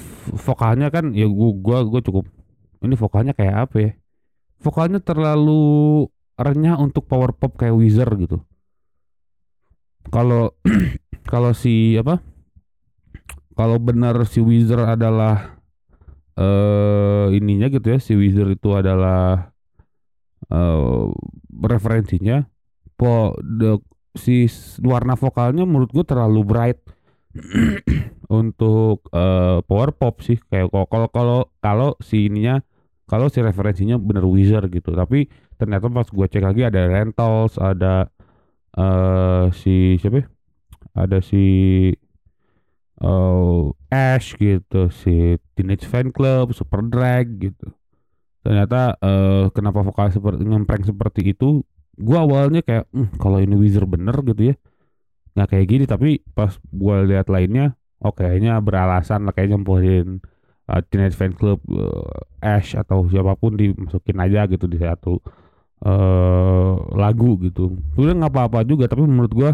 vokalnya 0.45 0.93
kan 0.93 1.17
ya 1.17 1.25
gua 1.25 1.51
gua 1.57 1.79
gua 1.89 2.01
cukup 2.05 2.29
ini 2.85 2.95
vokalnya 3.01 3.33
kayak 3.33 3.57
apa 3.69 3.77
ya? 3.81 3.91
Vokalnya 4.61 5.01
terlalu 5.01 6.05
renyah 6.37 6.77
untuk 6.77 7.09
power 7.09 7.33
pop 7.33 7.57
kayak 7.57 7.73
Wizard 7.73 8.13
gitu. 8.21 8.39
Kalau 10.13 10.53
kalau 11.33 11.57
si 11.57 11.97
apa? 11.97 12.21
Kalau 13.55 13.81
benar 13.81 14.19
si 14.29 14.45
Wizard 14.45 14.85
adalah 14.85 15.57
eh 16.35 17.27
ininya 17.39 17.71
gitu 17.71 17.95
ya 17.95 17.99
si 18.03 18.19
Wizard 18.19 18.59
itu 18.59 18.75
adalah 18.75 19.55
eh 20.51 21.07
referensinya 21.63 22.45
po 22.99 23.39
the, 23.39 23.79
si 24.19 24.51
warna 24.83 25.15
vokalnya 25.15 25.63
menurut 25.63 25.91
gue 25.95 26.05
terlalu 26.07 26.43
bright 26.43 26.79
untuk 28.41 29.07
eh, 29.13 29.59
power 29.67 29.91
pop 29.97 30.23
sih 30.25 30.39
kayak 30.51 30.71
kalau 30.91 31.09
kalau 31.11 31.39
kalau 31.61 31.89
si 32.03 32.29
ininya 32.31 32.63
kalau 33.11 33.29
si 33.29 33.41
referensinya 33.45 33.97
bener 34.01 34.25
Wizard 34.27 34.71
gitu. 34.73 34.95
Tapi 34.97 35.29
ternyata 35.61 35.87
pas 35.93 36.09
gue 36.09 36.27
cek 36.27 36.45
lagi 36.45 36.63
ada 36.67 36.87
Rentals 36.89 37.57
ada 37.61 38.09
eh 38.75 39.47
si 39.55 39.97
siapa 40.03 40.25
ya? 40.25 40.27
ada 40.95 41.19
si 41.23 41.43
eh 43.03 43.63
Ash 43.91 44.35
gitu 44.39 44.91
si 44.91 45.39
Teenage 45.55 45.87
Fan 45.87 46.11
Club 46.15 46.55
Super 46.55 46.83
Drag 46.87 47.27
gitu. 47.39 47.71
Ternyata 48.45 48.97
eh 49.01 49.47
kenapa 49.57 49.81
vokal 49.85 50.13
seperti 50.15 50.43
ngempreng 50.47 50.85
seperti 50.87 51.35
itu 51.37 51.65
gua 51.99 52.27
awalnya 52.27 52.61
kayak 52.67 52.91
"Hmm, 52.91 53.11
kalau 53.23 53.39
ini 53.43 53.55
Wizard 53.59 53.87
bener 53.91 54.15
gitu 54.27 54.55
ya 54.55 54.57
nggak 55.35 55.49
kayak 55.51 55.67
gini 55.67 55.85
tapi 55.85 56.23
pas 56.35 56.55
gua 56.71 57.03
lihat 57.03 57.27
lainnya 57.27 57.75
oke 57.99 58.23
kayaknya 58.23 58.63
beralasan 58.63 59.27
lah 59.27 59.35
kayak 59.35 59.55
nyampurin 59.55 60.23
uh, 60.71 60.81
Teenage 60.87 61.19
Fan 61.19 61.35
Club 61.35 61.61
uh, 61.75 62.23
Ash 62.41 62.79
atau 62.79 63.09
siapa 63.11 63.35
pun 63.37 63.59
dimasukin 63.59 64.19
aja 64.21 64.47
gitu 64.49 64.65
di 64.71 64.79
satu 64.81 65.19
eh 65.85 66.75
lagu 66.97 67.37
gitu. 67.45 67.77
Sebenarnya 67.93 68.25
nggak 68.25 68.33
apa-apa 68.33 68.61
juga 68.65 68.89
tapi 68.89 69.05
menurut 69.05 69.33
gua 69.35 69.51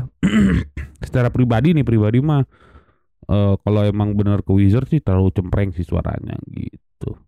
secara 1.06 1.32
pribadi 1.32 1.74
nih 1.74 1.82
pribadi 1.82 2.22
mah 2.22 2.44
eh 3.30 3.54
kalau 3.64 3.82
emang 3.82 4.14
bener 4.14 4.44
ke 4.46 4.52
Wizard 4.54 4.86
sih 4.90 5.02
terlalu 5.02 5.34
cempreng 5.34 5.74
sih 5.74 5.82
suaranya 5.82 6.38
gitu. 6.54 7.18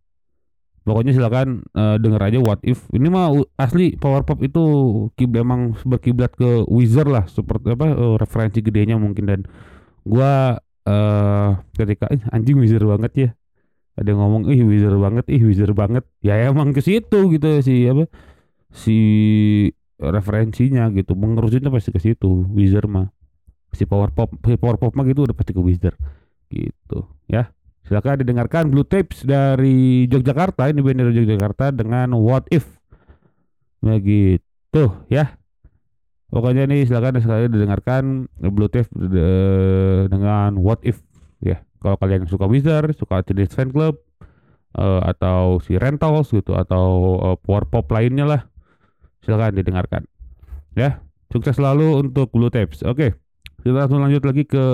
Pokoknya 0.83 1.15
silakan 1.15 1.63
eh, 1.79 1.97
denger 2.03 2.21
aja 2.27 2.39
What 2.43 2.61
If. 2.67 2.91
Ini 2.91 3.07
mah 3.07 3.31
asli 3.55 3.95
power 3.95 4.27
pop 4.27 4.43
itu 4.43 4.63
kib 5.15 5.31
emang 5.39 5.79
berkiblat 5.87 6.35
ke 6.35 6.67
Wizard 6.67 7.07
lah 7.07 7.25
seperti 7.31 7.79
apa 7.79 7.87
eh, 7.95 8.15
referensi 8.19 8.59
gedenya 8.61 8.99
mungkin 8.99 9.25
dan 9.31 9.41
gua 10.03 10.59
eh 10.83 11.51
ketika 11.79 12.11
"Ih, 12.11 12.23
anjing 12.35 12.59
Wizard 12.59 12.83
banget 12.83 13.13
ya. 13.15 13.31
Ada 13.95 14.17
yang 14.17 14.21
ngomong 14.25 14.43
ih 14.51 14.65
Wizard 14.67 14.97
banget, 14.99 15.25
ih 15.31 15.43
Wizard 15.47 15.77
banget. 15.77 16.03
Ya 16.25 16.35
emang 16.49 16.73
ke 16.75 16.81
situ 16.83 17.29
gitu 17.31 17.49
si 17.63 17.87
apa 17.87 18.09
si 18.73 18.97
referensinya 20.01 20.91
gitu. 20.97 21.15
Mengerucutnya 21.15 21.71
pasti 21.71 21.95
ke 21.95 22.01
situ 22.03 22.49
Wizard 22.51 22.89
mah. 22.91 23.13
Si 23.73 23.87
power 23.87 24.11
pop, 24.11 24.33
si 24.45 24.57
power 24.59 24.77
pop 24.81 24.93
mah 24.99 25.05
gitu 25.07 25.25
udah 25.29 25.37
pasti 25.37 25.53
ke 25.55 25.63
Wizard 25.63 25.97
gitu 26.51 27.07
ya. 27.07 27.12
Silakan 27.93 28.25
didengarkan 28.25 28.73
Blue 28.73 28.89
Tapes 28.89 29.21
dari 29.21 30.09
Yogyakarta. 30.09 30.73
Ini 30.73 30.81
band 30.81 30.97
dari 31.05 31.13
Yogyakarta 31.13 31.77
dengan 31.77 32.17
What 32.17 32.49
If. 32.49 32.65
Begitu 33.85 34.85
ya. 35.13 35.37
Pokoknya 36.33 36.65
nih 36.65 36.89
silakan 36.89 37.21
sekali 37.21 37.53
didengarkan 37.53 38.33
Blue 38.41 38.73
Tapes 38.73 38.89
eh, 38.97 40.09
dengan 40.09 40.57
What 40.57 40.81
If 40.89 41.05
ya. 41.45 41.61
Kalau 41.85 42.01
kalian 42.01 42.25
suka 42.25 42.49
Wizard 42.49 42.97
suka 42.97 43.21
Teenage 43.21 43.53
Fan 43.53 43.69
Club 43.69 44.01
eh, 44.81 45.01
atau 45.13 45.61
si 45.61 45.77
Rentals 45.77 46.33
gitu 46.33 46.57
atau 46.57 47.21
eh, 47.21 47.37
power 47.45 47.69
pop 47.69 47.85
lainnya 47.93 48.25
lah 48.25 48.41
silakan 49.21 49.53
didengarkan 49.53 50.09
ya. 50.73 51.05
Sukses 51.29 51.61
selalu 51.61 52.09
untuk 52.09 52.33
Blue 52.33 52.49
Tapes. 52.49 52.81
Oke 52.89 53.21
kita 53.61 53.85
langsung 53.85 54.01
lanjut 54.01 54.25
lagi 54.25 54.49
ke 54.49 54.65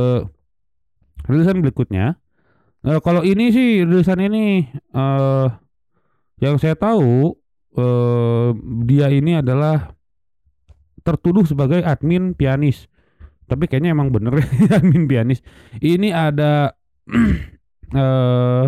rilisan 1.29 1.61
berikutnya 1.61 2.17
Eh, 2.87 3.01
kalau 3.03 3.27
ini 3.27 3.51
sih 3.51 3.83
rilisan 3.83 4.23
ini 4.23 4.63
eh 4.71 5.49
yang 6.39 6.55
saya 6.63 6.79
tahu 6.79 7.35
eh 7.75 8.49
dia 8.87 9.11
ini 9.11 9.43
adalah 9.43 9.99
tertuduh 11.03 11.43
sebagai 11.43 11.83
admin 11.83 12.39
pianis. 12.39 12.87
Tapi 13.49 13.65
kayaknya 13.67 13.97
emang 13.97 14.15
bener 14.15 14.39
ya 14.39 14.47
admin 14.79 15.11
pianis. 15.11 15.43
Ini 15.83 16.15
ada 16.15 16.77
eh 17.99 18.65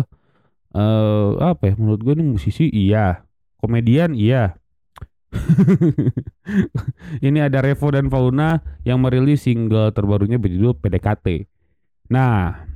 eh 0.71 1.29
apa 1.39 1.63
ya 1.71 1.73
menurut 1.79 2.01
gue 2.03 2.13
ini 2.19 2.25
musisi 2.35 2.67
iya, 2.67 3.23
komedian 3.59 4.11
iya. 4.11 4.59
ini 7.27 7.39
ada 7.39 7.63
Revo 7.63 7.87
dan 7.87 8.11
Fauna 8.11 8.59
yang 8.83 8.99
merilis 8.99 9.47
single 9.47 9.95
terbarunya 9.95 10.35
berjudul 10.35 10.75
PDKT. 10.75 11.47
Nah, 12.11 12.70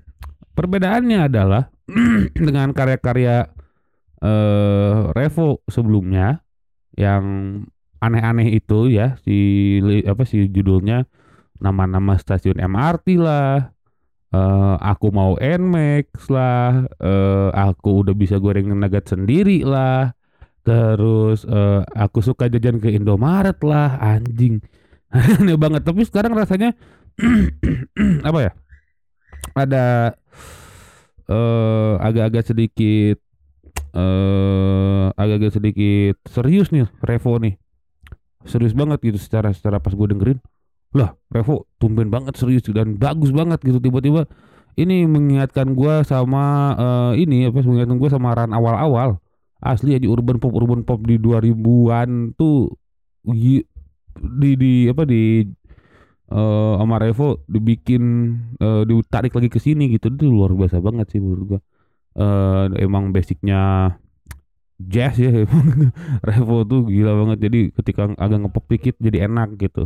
perbedaannya 0.56 1.20
adalah 1.28 1.70
dengan 2.48 2.72
karya-karya 2.72 3.52
eh 4.24 5.00
Revo 5.14 5.62
sebelumnya 5.70 6.42
yang 6.96 7.24
aneh-aneh 8.00 8.56
itu 8.56 8.88
ya 8.88 9.20
si 9.22 9.80
apa 10.08 10.24
sih 10.24 10.48
judulnya? 10.50 11.06
Nama-nama 11.56 12.20
stasiun 12.20 12.60
MRT 12.60 13.20
lah 13.20 13.72
eh 14.36 14.76
aku 14.82 15.08
mau 15.12 15.40
Nmax 15.40 16.28
lah 16.32 16.88
eh 17.00 17.50
aku 17.54 18.08
udah 18.08 18.16
bisa 18.16 18.40
goreng 18.40 18.72
nugget 18.72 19.08
sendiri 19.08 19.64
lah 19.64 20.12
terus 20.66 21.46
eh 21.46 21.82
aku 21.94 22.20
suka 22.26 22.50
jajan 22.50 22.82
ke 22.82 22.92
Indomaret 22.96 23.60
lah 23.62 24.00
anjing. 24.02 24.60
Aneh 25.16 25.56
banget 25.56 25.86
tapi 25.86 26.04
sekarang 26.04 26.34
rasanya 26.36 26.76
apa 28.28 28.40
ya? 28.42 28.52
Ada 29.56 30.18
eh 31.26 31.94
agak-agak 32.00 32.44
sedikit 32.54 33.18
eh 33.96 35.08
agak-agak 35.16 35.54
sedikit 35.58 36.16
serius 36.30 36.70
nih 36.70 36.88
Revo 37.02 37.40
nih. 37.42 37.56
Serius 38.46 38.78
banget 38.78 39.02
gitu 39.02 39.18
secara 39.18 39.50
secara 39.56 39.82
pas 39.82 39.94
gue 39.94 40.08
dengerin. 40.10 40.40
Lah 40.94 41.18
Revo 41.34 41.66
tumben 41.82 42.14
banget 42.14 42.38
serius 42.38 42.64
dan 42.70 42.96
bagus 42.96 43.34
banget 43.34 43.60
gitu. 43.66 43.82
Tiba-tiba 43.82 44.30
ini 44.76 45.08
mengingatkan 45.08 45.72
gua 45.72 46.04
sama 46.04 46.76
eh, 46.76 47.24
ini 47.24 47.48
apa 47.48 47.64
mengingatkan 47.64 47.98
gua 48.00 48.10
sama 48.12 48.36
ran 48.36 48.52
awal-awal. 48.52 49.20
Asli 49.64 49.96
aja 49.96 50.06
urban 50.06 50.38
pop 50.38 50.52
urban 50.52 50.84
pop 50.84 51.00
di 51.02 51.16
2000-an 51.18 52.36
tuh 52.36 52.76
di 53.26 54.52
di 54.56 54.74
apa 54.92 55.08
di 55.08 55.48
eh 56.26 56.74
sama 56.82 56.96
Revo 56.98 57.46
dibikin 57.46 58.04
eh, 58.58 58.84
ditarik 58.86 59.34
lagi 59.34 59.50
ke 59.50 59.60
sini 59.62 59.94
gitu. 59.94 60.10
Itu 60.10 60.26
luar 60.30 60.54
biasa 60.58 60.82
banget 60.82 61.14
sih 61.14 61.20
menurut 61.22 61.58
gua. 61.58 61.62
Eh 62.16 62.66
emang 62.82 63.14
basicnya 63.14 63.94
jazz 64.82 65.16
ya 65.22 65.32
emang. 65.46 65.94
Revo 66.26 66.66
tuh 66.66 66.90
gila 66.90 67.14
banget. 67.26 67.38
Jadi 67.50 67.60
ketika 67.74 68.10
agak 68.18 68.40
ngepop 68.42 68.66
dikit 68.72 68.96
jadi 68.98 69.30
enak 69.30 69.60
gitu. 69.62 69.86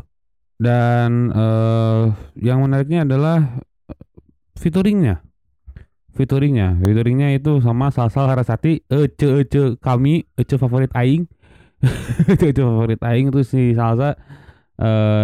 Dan 0.59 1.31
eh 1.35 2.03
yang 2.39 2.63
menariknya 2.63 3.03
adalah 3.03 3.59
featuringnya. 4.55 5.23
Featuringnya. 6.15 6.75
Featuringnya 6.83 7.31
itu 7.31 7.63
sama 7.63 7.95
Salsal 7.95 8.27
Harasati 8.27 8.83
Ece 8.91 9.43
Ece 9.43 9.79
kami 9.79 10.27
Ece 10.35 10.59
favorit 10.59 10.91
Aing. 10.95 11.27
Ece 12.27 12.45
Ece 12.51 12.59
favorit 12.59 12.99
Aing 12.99 13.31
itu 13.31 13.41
si 13.47 13.71
Salsa 13.71 14.19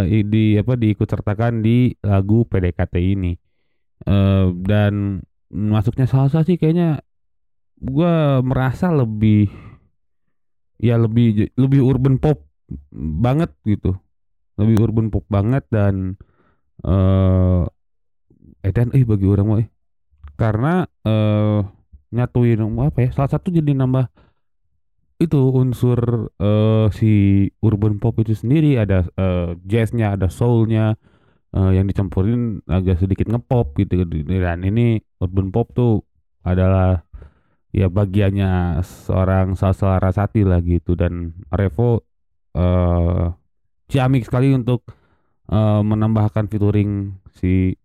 i- 0.08 0.28
di 0.28 0.60
apa 0.60 0.76
diikut 0.76 1.08
sertakan 1.08 1.64
di 1.64 1.96
lagu 2.04 2.44
PDKT 2.48 2.96
ini 3.00 3.32
eh 4.06 4.46
dan 4.68 5.24
masuknya 5.50 6.06
Salsa 6.10 6.44
sih 6.44 6.60
kayaknya 6.60 7.00
gua 7.80 8.44
merasa 8.44 8.92
lebih 8.92 9.48
ya 10.80 11.00
lebih 11.00 11.50
lebih 11.56 11.82
urban 11.82 12.20
pop 12.20 12.44
banget 13.24 13.52
gitu 13.64 13.96
lebih 14.60 14.78
urban 14.84 15.08
pop 15.12 15.24
banget 15.32 15.64
dan 15.72 16.20
eh 16.84 17.64
edan 18.66 18.92
eh 18.92 19.04
bagi 19.08 19.26
orang 19.30 19.48
mah 19.48 19.60
eh. 19.64 19.70
karena 20.36 20.84
eh 21.08 21.60
nyatuin 22.16 22.60
apa 22.64 23.00
ya 23.04 23.10
salah 23.12 23.32
satu 23.32 23.52
jadi 23.52 23.76
nambah 23.76 24.08
itu 25.16 25.40
unsur 25.56 26.30
eh, 26.36 26.88
si 26.92 27.12
urban 27.64 28.04
pop 28.04 28.20
itu 28.20 28.36
sendiri 28.36 28.76
ada 28.76 29.08
eh, 29.16 29.56
jazznya 29.64 30.20
ada 30.20 30.28
soulnya 30.28 31.00
eh, 31.56 31.72
yang 31.80 31.88
dicampurin 31.88 32.60
agak 32.68 33.00
sedikit 33.00 33.32
ngepop 33.32 33.80
gitu 33.80 34.04
dan 34.28 34.60
ini 34.68 35.00
urban 35.24 35.56
pop 35.56 35.72
tuh 35.72 36.04
adalah 36.44 37.08
ya 37.76 37.92
bagiannya 37.92 38.80
seorang 38.84 39.60
Salsa 39.60 40.00
Rasati 40.00 40.48
lah 40.48 40.64
gitu. 40.64 40.96
Dan 40.96 41.36
Revo 41.52 42.04
eh 42.56 43.26
ciamik 43.92 44.24
sekali 44.28 44.52
untuk 44.56 44.88
eh, 45.52 45.82
menambahkan 45.84 46.48
featuring 46.52 47.20
si 47.36 47.76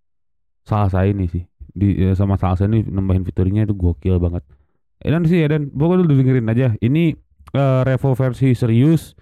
Salsa 0.67 1.07
ini 1.07 1.27
sih. 1.31 1.45
Di 1.71 2.15
sama 2.19 2.35
Salsa 2.39 2.67
ini 2.67 2.83
nambahin 2.87 3.23
featuringnya 3.23 3.67
itu 3.71 3.75
gokil 3.79 4.19
banget 4.19 4.43
dan 5.01 5.25
sih 5.25 5.41
ya 5.41 5.49
dan. 5.49 5.73
Pokoknya 5.73 6.05
lu 6.05 6.21
dengerin 6.21 6.49
aja. 6.53 6.69
Ini 6.79 7.17
eh, 7.57 7.81
Revo 7.85 8.13
versi 8.13 8.53
serius 8.53 9.17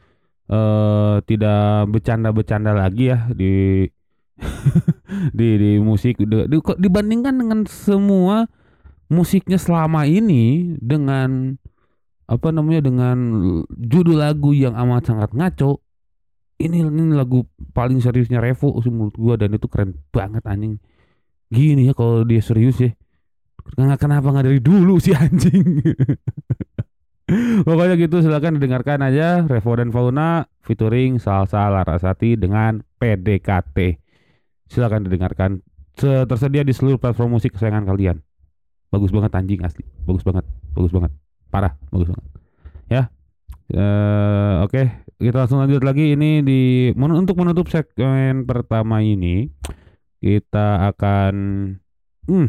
eh 0.48 1.16
tidak 1.28 1.92
bercanda-bercanda 1.92 2.72
lagi 2.72 3.12
ya 3.12 3.28
di 3.30 3.84
di 5.38 5.48
di 5.58 5.70
musik. 5.78 6.18
Di- 6.18 6.48
di- 6.48 6.78
dibandingkan 6.82 7.34
dengan 7.38 7.60
semua 7.68 8.48
musiknya 9.08 9.56
selama 9.56 10.04
ini 10.04 10.76
dengan 10.80 11.56
apa 12.28 12.52
namanya 12.52 12.84
dengan 12.84 13.16
judul 13.72 14.20
lagu 14.20 14.52
yang 14.52 14.76
amat 14.76 15.08
sangat 15.08 15.32
ngaco 15.32 15.80
ini 16.58 16.82
ini 16.84 17.14
lagu 17.14 17.46
paling 17.70 18.02
seriusnya 18.02 18.42
Revo 18.42 18.82
menurut 18.82 19.14
gua 19.14 19.38
dan 19.38 19.54
itu 19.54 19.70
keren 19.70 19.94
banget 20.10 20.42
anjing. 20.42 20.82
Gini 21.48 21.88
ya 21.88 21.94
kalau 21.94 22.26
dia 22.26 22.42
serius 22.42 22.76
ya 22.82 22.90
Kenapa 23.76 24.00
kenapa 24.00 24.26
nggak 24.32 24.46
dari 24.48 24.60
dulu 24.62 24.96
sih 24.96 25.12
anjing 25.12 25.82
Pokoknya 27.68 28.00
gitu 28.00 28.24
silakan 28.24 28.56
didengarkan 28.56 29.04
aja 29.04 29.44
Revo 29.44 29.76
dan 29.76 29.92
Fauna 29.92 30.48
featuring 30.64 31.20
Salsa 31.20 31.68
Larasati 31.68 32.40
dengan 32.40 32.80
PDKT. 32.96 34.00
Silakan 34.64 35.04
didengarkan. 35.04 35.60
Se- 36.00 36.24
Tersedia 36.24 36.64
di 36.64 36.72
seluruh 36.72 36.96
platform 36.96 37.36
musik 37.36 37.52
kesayangan 37.52 37.84
kalian. 37.84 38.24
Bagus 38.88 39.12
banget 39.12 39.36
anjing 39.36 39.60
asli. 39.60 39.84
Bagus 40.08 40.24
banget. 40.24 40.48
Bagus 40.72 40.88
banget. 40.88 41.12
Parah, 41.52 41.76
bagus 41.92 42.08
banget. 42.08 42.26
Ya. 42.88 43.02
Eh, 43.68 44.54
oke, 44.64 44.82
kita 45.20 45.44
langsung 45.44 45.60
lanjut 45.60 45.84
lagi 45.84 46.16
ini 46.16 46.40
di 46.40 46.60
men- 46.96 47.12
untuk 47.12 47.36
menutup 47.36 47.68
segmen 47.68 48.48
pertama 48.48 49.04
ini 49.04 49.52
kita 50.24 50.88
akan 50.88 51.34
hmm, 52.24 52.48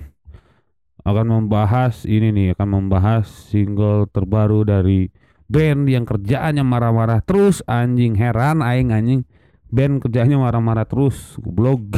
akan 1.12 1.28
membahas 1.44 2.06
ini 2.06 2.30
nih 2.30 2.48
akan 2.58 2.68
membahas 2.70 3.26
single 3.26 4.06
terbaru 4.10 4.66
dari 4.66 5.10
band 5.50 5.90
yang 5.90 6.06
kerjaannya 6.06 6.62
marah-marah 6.62 7.26
terus. 7.26 7.66
Anjing 7.66 8.16
heran 8.16 8.62
aing 8.62 8.94
anjing. 8.94 9.22
Band 9.70 10.02
kerjaannya 10.02 10.38
marah-marah 10.38 10.90
terus 10.90 11.38
blog 11.38 11.94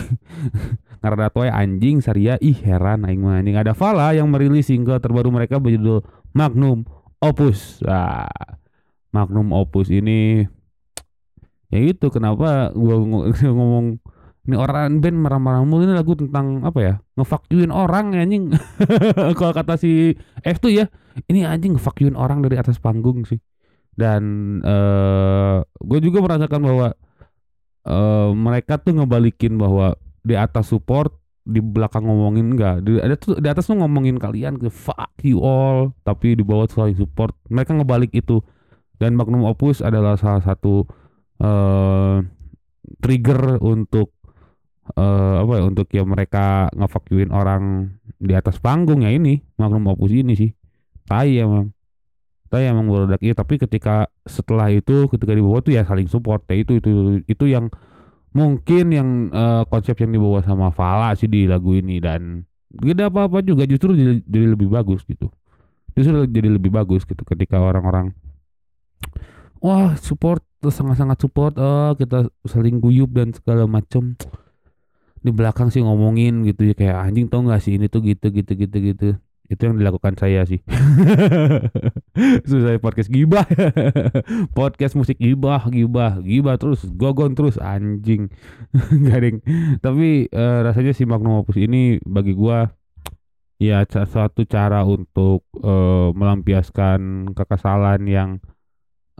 karena 1.03 1.27
toy 1.31 1.47
anjing 1.47 2.03
saria. 2.03 2.35
Ih 2.39 2.57
heran 2.63 3.07
aing 3.07 3.21
mah 3.21 3.39
anjing. 3.39 3.55
Ada 3.59 3.75
Fala 3.75 4.15
yang 4.15 4.31
merilis 4.31 4.71
single 4.71 4.99
terbaru 4.99 5.31
mereka 5.31 5.59
berjudul 5.59 6.03
Magnum 6.31 6.87
Opus. 7.19 7.79
Ah, 7.87 8.31
Magnum 9.11 9.51
Opus 9.51 9.91
ini 9.91 10.47
ya 11.71 11.79
itu 11.79 12.11
kenapa 12.11 12.75
gua 12.75 12.95
ng- 12.99 13.31
ngomong 13.55 13.85
ini 14.41 14.55
orang 14.57 14.97
band 14.97 15.17
marah-marah 15.21 15.61
mulu. 15.61 15.85
Ini 15.85 15.93
lagu 15.93 16.17
tentang 16.17 16.65
apa 16.65 16.79
ya 16.81 16.93
ngefakyuin 17.13 17.69
orang 17.69 18.17
ya 18.17 18.25
anjing. 18.25 18.49
Kalau 19.37 19.53
kata 19.53 19.77
si 19.77 20.17
F 20.41 20.57
tuh 20.57 20.73
ya 20.73 20.89
ini 21.29 21.45
anjing 21.45 21.77
ngefakyuin 21.77 22.17
orang 22.17 22.41
dari 22.41 22.57
atas 22.57 22.81
panggung 22.81 23.21
sih. 23.29 23.37
Dan 23.93 24.23
eh 24.65 25.61
gue 25.61 25.99
juga 26.01 26.25
merasakan 26.25 26.61
bahwa 26.65 26.87
eh 27.85 28.29
mereka 28.33 28.81
tuh 28.81 28.97
ngebalikin 28.97 29.61
bahwa 29.61 29.93
di 30.25 30.33
atas 30.33 30.73
support 30.73 31.13
di 31.41 31.57
belakang 31.57 32.05
ngomongin 32.05 32.53
enggak 32.53 32.85
di, 32.85 33.01
ada 33.01 33.17
tuh 33.17 33.41
di 33.41 33.49
atas 33.49 33.65
tuh 33.65 33.73
ngomongin 33.73 34.21
kalian 34.21 34.61
ke 34.61 34.69
fuck 34.69 35.09
you 35.25 35.41
all 35.41 35.89
tapi 36.01 36.33
di 36.33 36.41
bawah 36.41 36.65
saling 36.65 36.97
support. 36.97 37.37
Mereka 37.53 37.77
ngebalik 37.77 38.09
itu. 38.17 38.41
Dan 38.97 39.17
Magnum 39.17 39.45
Opus 39.49 39.81
adalah 39.81 40.17
salah 40.17 40.41
satu 40.41 40.85
eh 41.41 42.25
trigger 43.01 43.61
untuk 43.61 44.20
eh 44.95 45.35
apa 45.41 45.53
ya 45.59 45.63
untuk 45.63 45.87
ya 45.91 46.03
mereka 46.03 46.67
ngefakyuin 46.75 47.31
orang 47.31 47.95
di 48.21 48.33
atas 48.35 48.59
panggung 48.61 49.01
ya 49.01 49.11
ini 49.11 49.41
Magnum 49.57 49.91
Opus 49.91 50.11
ini 50.11 50.33
sih. 50.37 50.51
Tai 51.07 51.27
emang 51.27 51.73
tai 52.51 52.67
emang 52.67 52.91
berodak 52.91 53.23
iya 53.23 53.31
tapi 53.31 53.55
ketika 53.55 54.11
setelah 54.27 54.67
itu 54.67 55.07
ketika 55.07 55.31
di 55.31 55.39
bawah 55.39 55.63
tuh 55.63 55.71
ya 55.71 55.87
saling 55.87 56.11
support 56.11 56.43
ya 56.51 56.59
itu 56.59 56.83
itu 56.83 57.23
itu 57.23 57.45
yang 57.47 57.71
mungkin 58.35 58.91
yang 58.91 59.09
eh, 59.31 59.63
konsep 59.71 59.95
yang 60.03 60.11
dibawa 60.11 60.43
sama 60.43 60.71
Fala 60.71 61.15
sih 61.15 61.27
di 61.31 61.47
lagu 61.47 61.75
ini. 61.75 61.99
Dan 62.03 62.43
tidak 62.71 63.11
apa-apa 63.11 63.43
juga 63.43 63.67
justru 63.67 63.95
jadi, 63.95 64.23
jadi 64.23 64.47
lebih 64.55 64.71
bagus 64.71 65.03
gitu. 65.07 65.31
Justru 65.95 66.23
jadi 66.27 66.49
lebih 66.51 66.71
bagus 66.71 67.03
gitu 67.03 67.23
ketika 67.27 67.59
orang-orang 67.59 68.15
wah 69.61 69.93
support 69.95 70.41
sangat-sangat 70.61 71.17
support 71.21 71.53
oh 71.55 71.93
kita 71.95 72.27
saling 72.49 72.81
guyup 72.81 73.13
dan 73.13 73.31
segala 73.31 73.69
macem 73.69 74.17
di 75.21 75.29
belakang 75.29 75.69
sih 75.69 75.85
ngomongin 75.85 76.41
gitu 76.49 76.65
ya 76.69 76.73
kayak 76.73 76.97
anjing 76.97 77.29
tau 77.29 77.45
gak 77.45 77.61
sih 77.61 77.77
ini 77.77 77.85
tuh 77.87 78.01
gitu 78.01 78.33
gitu 78.33 78.51
gitu 78.57 78.77
gitu. 78.81 79.07
Itu 79.51 79.67
yang 79.67 79.77
dilakukan 79.77 80.15
saya 80.15 80.47
sih. 80.47 80.63
Susah 82.49 82.79
podcast 82.79 83.11
gibah. 83.11 83.43
Podcast 84.57 84.95
musik 84.95 85.19
gibah 85.19 85.67
gibah 85.67 86.23
gibah 86.23 86.55
terus 86.55 86.87
gogon 86.87 87.35
terus 87.35 87.59
anjing. 87.59 88.31
Garing 89.07 89.43
tapi 89.83 90.31
eh, 90.31 90.59
rasanya 90.63 90.95
si 90.95 91.03
Magnum 91.03 91.43
Opus 91.43 91.59
ini 91.59 91.99
bagi 92.07 92.31
gua 92.31 92.71
ya 93.61 93.85
suatu 93.85 94.47
cara 94.47 94.81
untuk 94.87 95.45
eh, 95.59 96.09
melampiaskan 96.15 97.31
kekesalan 97.37 98.07
yang 98.07 98.29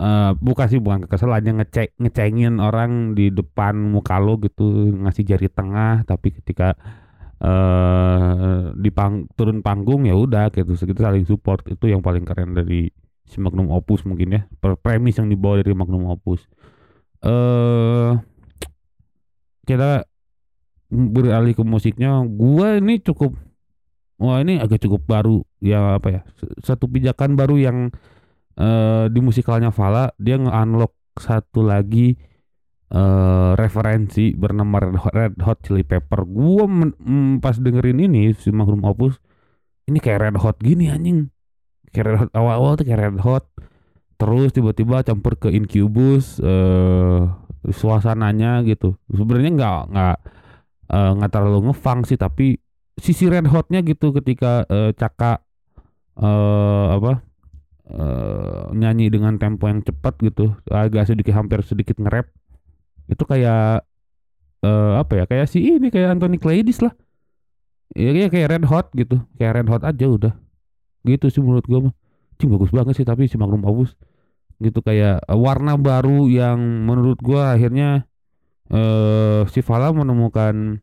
eh 0.01 0.31
bukan 0.41 0.65
sih 0.65 0.81
bukan 0.81 1.05
kekesalan 1.05 1.45
yang 1.45 1.57
ngecek 1.61 1.93
ngecengin 2.01 2.57
orang 2.57 3.13
di 3.13 3.29
depan 3.29 3.77
muka 3.77 4.17
lo 4.17 4.41
gitu 4.41 4.97
ngasih 4.97 5.23
jari 5.29 5.45
tengah 5.53 6.01
tapi 6.09 6.33
ketika 6.33 6.73
eh 7.41 8.73
di 8.77 8.89
pang, 8.89 9.29
turun 9.37 9.61
panggung 9.61 10.05
ya 10.09 10.17
udah 10.17 10.49
gitu. 10.53 10.73
Kita 10.73 11.09
saling 11.09 11.25
support 11.29 11.65
itu 11.69 11.89
yang 11.89 12.01
paling 12.01 12.25
keren 12.25 12.57
dari 12.57 12.89
si 13.25 13.37
Magnum 13.37 13.69
Opus 13.69 14.05
mungkin 14.09 14.33
ya. 14.33 14.41
Per- 14.61 14.77
premis 14.81 15.17
yang 15.21 15.29
dibawa 15.29 15.61
dari 15.61 15.73
Magnum 15.77 16.09
Opus. 16.09 16.45
Eh 17.21 18.11
kita 19.69 20.05
beralih 20.89 21.53
ke 21.53 21.63
musiknya. 21.65 22.25
Gua 22.25 22.77
ini 22.81 23.01
cukup 23.01 23.37
wah 24.21 24.37
ini 24.37 24.61
agak 24.61 24.85
cukup 24.85 25.01
baru 25.09 25.41
ya 25.57 25.97
apa 25.97 26.07
ya 26.13 26.21
satu 26.61 26.85
pijakan 26.85 27.33
baru 27.33 27.57
yang 27.57 27.77
eh 28.57 29.05
di 29.11 29.19
musikalnya 29.23 29.71
Fala 29.71 30.11
dia 30.19 30.35
nge-unlock 30.39 30.93
satu 31.19 31.63
lagi 31.63 32.15
eh 32.91 33.51
referensi 33.55 34.35
bernama 34.35 34.83
Red 34.83 34.95
Hot, 34.99 35.13
Red 35.15 35.35
Hot 35.43 35.59
Chili 35.63 35.83
Pepper. 35.87 36.27
Gua 36.27 36.67
mm, 36.67 37.39
pas 37.39 37.55
dengerin 37.55 38.03
ini 38.03 38.35
si 38.35 38.51
Magnum 38.51 38.83
Opus 38.83 39.19
ini 39.87 39.97
kayak 39.99 40.19
Red 40.31 40.37
Hot 40.43 40.57
gini 40.59 40.91
anjing. 40.91 41.31
Kayak 41.91 42.05
Red 42.07 42.17
Hot 42.27 42.31
awal-awal 42.35 42.79
tuh 42.79 42.85
kayak 42.87 42.99
Red 43.11 43.19
Hot. 43.23 43.45
Terus 44.19 44.53
tiba-tiba 44.53 45.01
campur 45.01 45.39
ke 45.39 45.49
Incubus 45.49 46.37
eh 46.43 47.21
suasananya 47.71 48.61
gitu. 48.67 48.99
Sebenarnya 49.09 49.51
nggak 49.55 49.79
nggak 49.93 50.17
eh, 50.91 51.11
nggak 51.17 51.31
terlalu 51.31 51.71
ngefang 51.71 52.03
sih 52.05 52.19
tapi 52.19 52.59
sisi 52.99 53.25
Red 53.31 53.47
Hotnya 53.49 53.81
gitu 53.81 54.11
ketika 54.13 54.67
eh, 54.67 54.91
Caka 54.93 55.41
eh 56.19 56.87
apa 56.91 57.30
eh, 57.91 58.62
nyanyi 58.71 59.12
dengan 59.12 59.36
tempo 59.36 59.67
yang 59.67 59.84
cepat 59.84 60.15
gitu 60.23 60.56
agak 60.71 61.12
sedikit 61.12 61.36
hampir 61.36 61.60
sedikit 61.67 61.99
nge-rap. 61.99 62.32
Itu 63.12 63.23
kayak 63.27 63.84
eh, 64.63 64.93
apa 64.95 65.13
ya 65.19 65.23
kayak 65.27 65.47
si 65.51 65.60
ini 65.60 65.91
kayak 65.91 66.19
Anthony 66.19 66.39
Kiedis 66.39 66.80
lah. 66.80 66.93
Ya 67.91 68.15
kayak 68.15 68.32
kayak 68.32 68.47
Red 68.56 68.65
Hot 68.71 68.88
gitu. 68.95 69.19
Kayak 69.36 69.54
Red 69.62 69.67
Hot 69.71 69.84
aja 69.84 70.06
udah. 70.08 70.34
Gitu 71.04 71.27
sih 71.27 71.43
menurut 71.43 71.65
gua 71.67 71.91
mah. 71.91 71.93
Cing 72.39 72.49
bagus 72.49 72.71
banget 72.71 72.93
sih 72.95 73.06
tapi 73.08 73.27
si 73.27 73.36
Magnum 73.36 73.67
Opus. 73.67 73.99
Gitu 74.62 74.80
kayak 74.80 75.27
eh, 75.27 75.39
warna 75.39 75.75
baru 75.75 76.32
yang 76.32 76.88
menurut 76.88 77.19
gua 77.19 77.56
akhirnya 77.56 78.08
eh 78.71 79.43
si 79.51 79.60
Fala 79.60 79.91
menemukan 79.91 80.80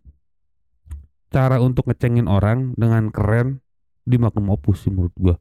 cara 1.29 1.61
untuk 1.61 1.89
ngecengin 1.89 2.29
orang 2.29 2.73
dengan 2.77 3.09
keren 3.09 3.65
di 4.05 4.21
Magnum 4.21 4.53
Opus 4.53 4.85
sih 4.85 4.93
menurut 4.93 5.17
gua. 5.17 5.37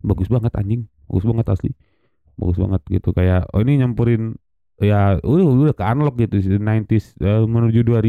Bagus 0.00 0.32
banget 0.32 0.56
anjing 0.56 0.91
bagus 1.12 1.28
banget 1.28 1.46
asli. 1.52 1.70
Bagus 2.40 2.56
banget 2.56 2.80
gitu 2.88 3.12
kayak 3.12 3.52
oh 3.52 3.60
ini 3.60 3.84
nyampurin 3.84 4.40
ya 4.80 5.20
udah 5.20 5.44
udah 5.68 5.76
ke 5.76 5.84
unlock 5.84 6.16
gitu 6.16 6.40
sih 6.40 6.56
90s 6.56 7.20
eh, 7.20 7.44
menuju 7.44 7.84
2000 7.84 8.00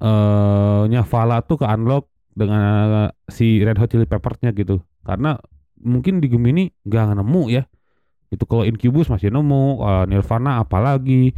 eh 0.00 0.82
nya 0.88 1.04
Fala 1.04 1.44
tuh 1.44 1.60
ke 1.60 1.68
unlock 1.68 2.08
dengan 2.32 3.12
si 3.28 3.60
Red 3.60 3.76
Hot 3.76 3.92
Chili 3.92 4.08
Peppers-nya 4.08 4.56
gitu. 4.56 4.80
Karena 5.04 5.36
mungkin 5.84 6.24
di 6.24 6.32
Gemini 6.32 6.72
nggak 6.88 7.20
nemu 7.20 7.42
ya. 7.52 7.68
Itu 8.32 8.48
kalau 8.48 8.64
Incubus 8.64 9.12
masih 9.12 9.28
nemu 9.28 9.84
uh, 9.84 10.04
Nirvana 10.08 10.64
apalagi 10.64 11.36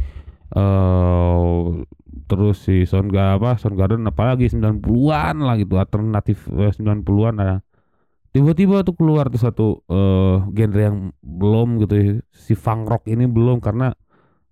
uh, 0.55 1.83
terus 2.31 2.63
si 2.63 2.87
Soundgarden 2.87 3.43
apa 3.43 3.59
Soundgarden 3.59 4.07
apalagi 4.07 4.47
90-an 4.47 5.35
lah 5.43 5.59
gitu 5.59 5.75
alternatif 5.75 6.47
uh, 6.47 6.71
90-an 6.71 7.35
ada 7.43 7.55
tiba-tiba 8.35 8.83
tuh 8.83 8.99
keluar 8.99 9.31
tuh 9.31 9.39
satu 9.39 9.67
uh, 9.87 10.43
genre 10.51 10.81
yang 10.83 10.97
belum 11.23 11.79
gitu 11.79 11.95
ya. 11.95 12.11
si 12.35 12.51
funk 12.51 12.91
rock 12.91 13.07
ini 13.07 13.31
belum 13.31 13.63
karena 13.63 13.95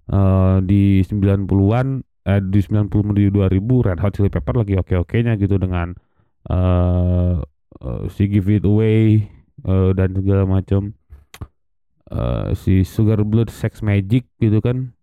uh, 0.07 0.63
di 0.63 1.03
90-an 1.03 1.99
eh, 2.23 2.39
di 2.39 2.59
90 2.63 2.87
menuju 2.87 3.29
2000 3.35 3.59
Red 3.91 3.99
Hot 3.99 4.15
Chili 4.15 4.31
Pepper 4.31 4.55
lagi 4.55 4.79
oke-okenya 4.79 5.35
gitu 5.35 5.59
dengan 5.59 5.91
uh, 6.47 7.43
uh, 7.83 8.03
si 8.07 8.31
Give 8.31 8.55
It 8.55 8.63
Away 8.63 9.27
uh, 9.67 9.91
dan 9.91 10.15
segala 10.15 10.47
macam 10.47 10.95
uh, 12.07 12.55
si 12.55 12.87
Sugar 12.87 13.19
Blood 13.27 13.51
Sex 13.51 13.83
Magic 13.83 14.31
gitu 14.39 14.63
kan 14.63 14.95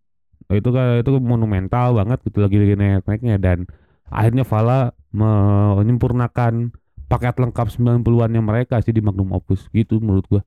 itu 0.51 0.67
kan 0.73 1.05
itu 1.05 1.21
monumental 1.21 1.95
banget 2.01 2.25
gitu 2.25 2.41
lagi 2.41 2.57
lagi 2.57 2.75
naik-naiknya 2.81 3.37
dan 3.37 3.69
akhirnya 4.09 4.43
Fala 4.43 4.97
menyempurnakan 5.15 6.75
paket 7.11 7.35
lengkap 7.43 7.67
90-an 7.75 8.31
yang 8.31 8.47
mereka 8.47 8.79
sih 8.79 8.95
di 8.95 9.03
Magnum 9.03 9.35
Opus 9.35 9.67
gitu 9.75 9.99
menurut 9.99 10.25
gua. 10.31 10.43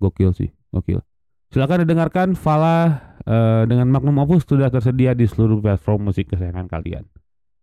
Gokil 0.00 0.32
sih, 0.32 0.48
gokil. 0.72 1.04
Silakan 1.52 1.84
didengarkan 1.84 2.32
Fala 2.32 3.12
uh, 3.28 3.68
dengan 3.68 3.92
Magnum 3.92 4.16
Opus 4.24 4.48
sudah 4.48 4.72
tersedia 4.72 5.12
di 5.12 5.28
seluruh 5.28 5.60
platform 5.60 6.08
musik 6.08 6.32
kesayangan 6.32 6.64
kalian. 6.64 7.04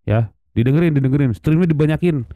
Ya, 0.06 0.30
didengerin, 0.54 0.94
didengerin, 0.94 1.34
streamnya 1.34 1.66
dibanyakin. 1.66 2.30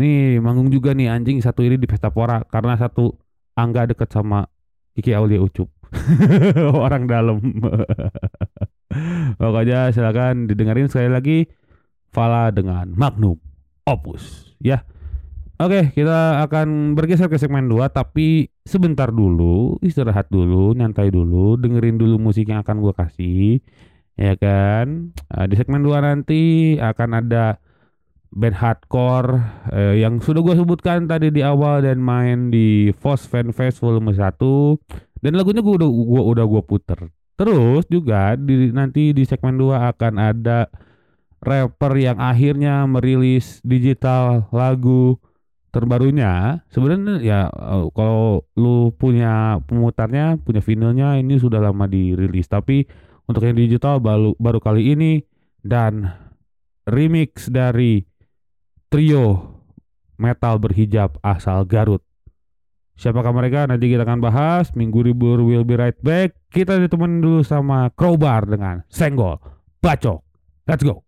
Nih 0.00 0.40
manggung 0.40 0.72
juga 0.72 0.96
nih 0.96 1.12
anjing 1.12 1.44
satu 1.44 1.60
ini 1.60 1.76
di 1.76 1.84
Pesta 1.84 2.08
Pora 2.08 2.40
karena 2.48 2.80
satu 2.80 3.12
Angga 3.58 3.90
deket 3.90 4.08
sama 4.08 4.48
Kiki 4.96 5.12
Aulia 5.12 5.44
Ucup. 5.44 5.68
Orang 6.84 7.04
dalam. 7.04 7.40
Pokoknya 9.40 9.92
silakan 9.92 10.48
didengerin 10.48 10.88
sekali 10.88 11.10
lagi 11.12 11.38
Fala 12.08 12.48
dengan 12.48 12.88
Magnum 12.96 13.36
Opus 13.84 14.56
ya. 14.62 14.84
Oke, 15.58 15.90
kita 15.90 16.38
akan 16.46 16.94
bergeser 16.94 17.26
ke 17.26 17.34
segmen 17.34 17.66
2 17.66 17.90
tapi 17.90 18.46
sebentar 18.62 19.10
dulu, 19.10 19.74
istirahat 19.82 20.30
dulu, 20.30 20.70
nyantai 20.70 21.10
dulu, 21.10 21.58
dengerin 21.58 21.98
dulu 21.98 22.14
musik 22.14 22.46
yang 22.46 22.62
akan 22.62 22.78
gua 22.78 22.94
kasih. 22.94 23.58
Ya 24.14 24.38
kan? 24.38 25.10
Nah, 25.26 25.46
di 25.50 25.58
segmen 25.58 25.82
2 25.82 25.98
nanti 25.98 26.42
akan 26.78 27.10
ada 27.10 27.58
band 28.30 28.54
hardcore 28.54 29.42
eh, 29.74 29.98
yang 29.98 30.22
sudah 30.22 30.46
gua 30.46 30.54
sebutkan 30.54 31.10
tadi 31.10 31.34
di 31.34 31.42
awal 31.42 31.82
dan 31.82 31.98
main 31.98 32.54
di 32.54 32.94
Fos 32.94 33.26
Fan 33.26 33.50
Fest 33.50 33.82
volume 33.82 34.14
1 34.14 34.38
dan 35.26 35.32
lagunya 35.34 35.58
gua 35.58 35.74
udah 35.74 35.90
gua 35.90 36.22
udah 36.38 36.44
gua 36.46 36.62
puter. 36.62 37.10
Terus 37.34 37.82
juga 37.90 38.38
di 38.38 38.70
nanti 38.70 39.10
di 39.10 39.26
segmen 39.26 39.58
2 39.58 39.90
akan 39.90 40.22
ada 40.22 40.70
rapper 41.42 41.98
yang 41.98 42.22
akhirnya 42.22 42.86
merilis 42.86 43.58
digital 43.66 44.46
lagu 44.54 45.18
terbarunya 45.68 46.64
sebenarnya 46.72 47.20
ya 47.20 47.40
eh, 47.48 47.86
kalau 47.92 48.44
lu 48.56 48.90
punya 48.96 49.60
pemutarnya 49.64 50.40
punya 50.40 50.64
vinilnya 50.64 51.20
ini 51.20 51.36
sudah 51.36 51.60
lama 51.60 51.84
dirilis. 51.84 52.48
Tapi 52.48 52.88
untuk 53.28 53.44
yang 53.44 53.56
digital 53.56 54.00
baru 54.00 54.32
baru 54.40 54.58
kali 54.60 54.96
ini 54.96 55.12
dan 55.60 56.08
remix 56.88 57.52
dari 57.52 58.04
trio 58.88 59.58
metal 60.16 60.56
berhijab 60.58 61.20
asal 61.20 61.68
Garut. 61.68 62.02
Siapakah 62.98 63.30
mereka? 63.30 63.62
Nanti 63.70 63.94
kita 63.94 64.02
akan 64.02 64.18
bahas. 64.18 64.74
Minggu 64.74 65.06
libur 65.06 65.38
will 65.46 65.62
be 65.62 65.78
right 65.78 65.94
back. 66.02 66.34
Kita 66.50 66.74
ditemenin 66.82 67.22
dulu 67.22 67.46
sama 67.46 67.94
Crowbar 67.94 68.50
dengan 68.50 68.82
Senggol 68.90 69.38
Bacok. 69.78 70.18
Let's 70.66 70.82
go 70.82 71.06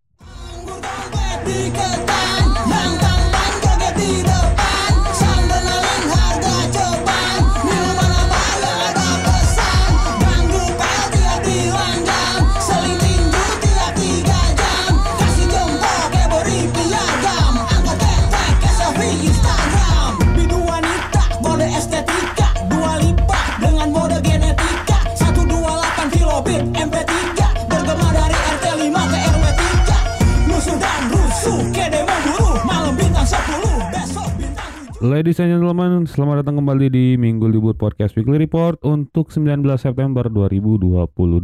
Ladies 35.00 35.40
and 35.40 35.48
gentlemen, 35.48 36.04
selamat 36.04 36.44
datang 36.44 36.60
kembali 36.60 36.92
di 36.92 37.16
Minggu 37.16 37.48
Libur 37.48 37.72
Podcast 37.72 38.12
Weekly 38.20 38.36
Report 38.36 38.76
untuk 38.84 39.32
19 39.32 39.64
September 39.80 40.28
2022 40.28 41.40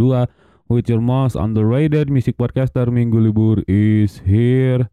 with 0.68 0.84
your 0.92 1.00
most 1.00 1.40
underrated 1.40 2.12
music 2.12 2.36
podcaster 2.36 2.84
Minggu 2.92 3.16
Libur 3.16 3.64
is 3.64 4.20
here. 4.28 4.92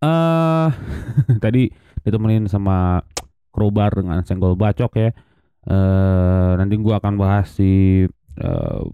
Uh, 0.00 0.72
tadi 1.44 1.68
ditemenin 2.00 2.48
sama 2.48 3.04
Crowbar 3.52 4.00
dengan 4.00 4.24
senggol 4.24 4.56
bacok 4.56 4.92
ya. 4.96 5.12
Uh, 5.68 6.56
nanti 6.56 6.80
gua 6.80 7.04
akan 7.04 7.20
bahas 7.20 7.52
si 7.60 8.08
uh, 8.40 8.88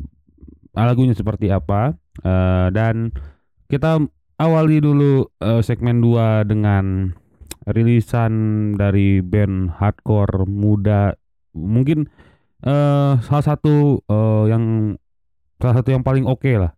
lagunya 0.75 1.15
seperti 1.15 1.55
apa 1.55 1.95
uh, 2.27 2.67
dan 2.75 3.15
kita 3.71 4.03
awali 4.43 4.83
dulu 4.83 5.31
uh, 5.39 5.63
segmen 5.63 6.03
2 6.03 6.51
dengan 6.51 7.15
rilisan 7.69 8.33
dari 8.77 9.25
band 9.25 9.77
hardcore 9.81 10.45
muda. 10.49 11.17
Mungkin 11.55 12.09
uh, 12.67 13.21
salah 13.25 13.45
satu 13.45 14.05
uh, 14.09 14.45
yang 14.51 14.97
salah 15.61 15.81
satu 15.81 15.95
yang 15.95 16.05
paling 16.05 16.29
oke 16.29 16.45
okay 16.45 16.61
lah. 16.61 16.73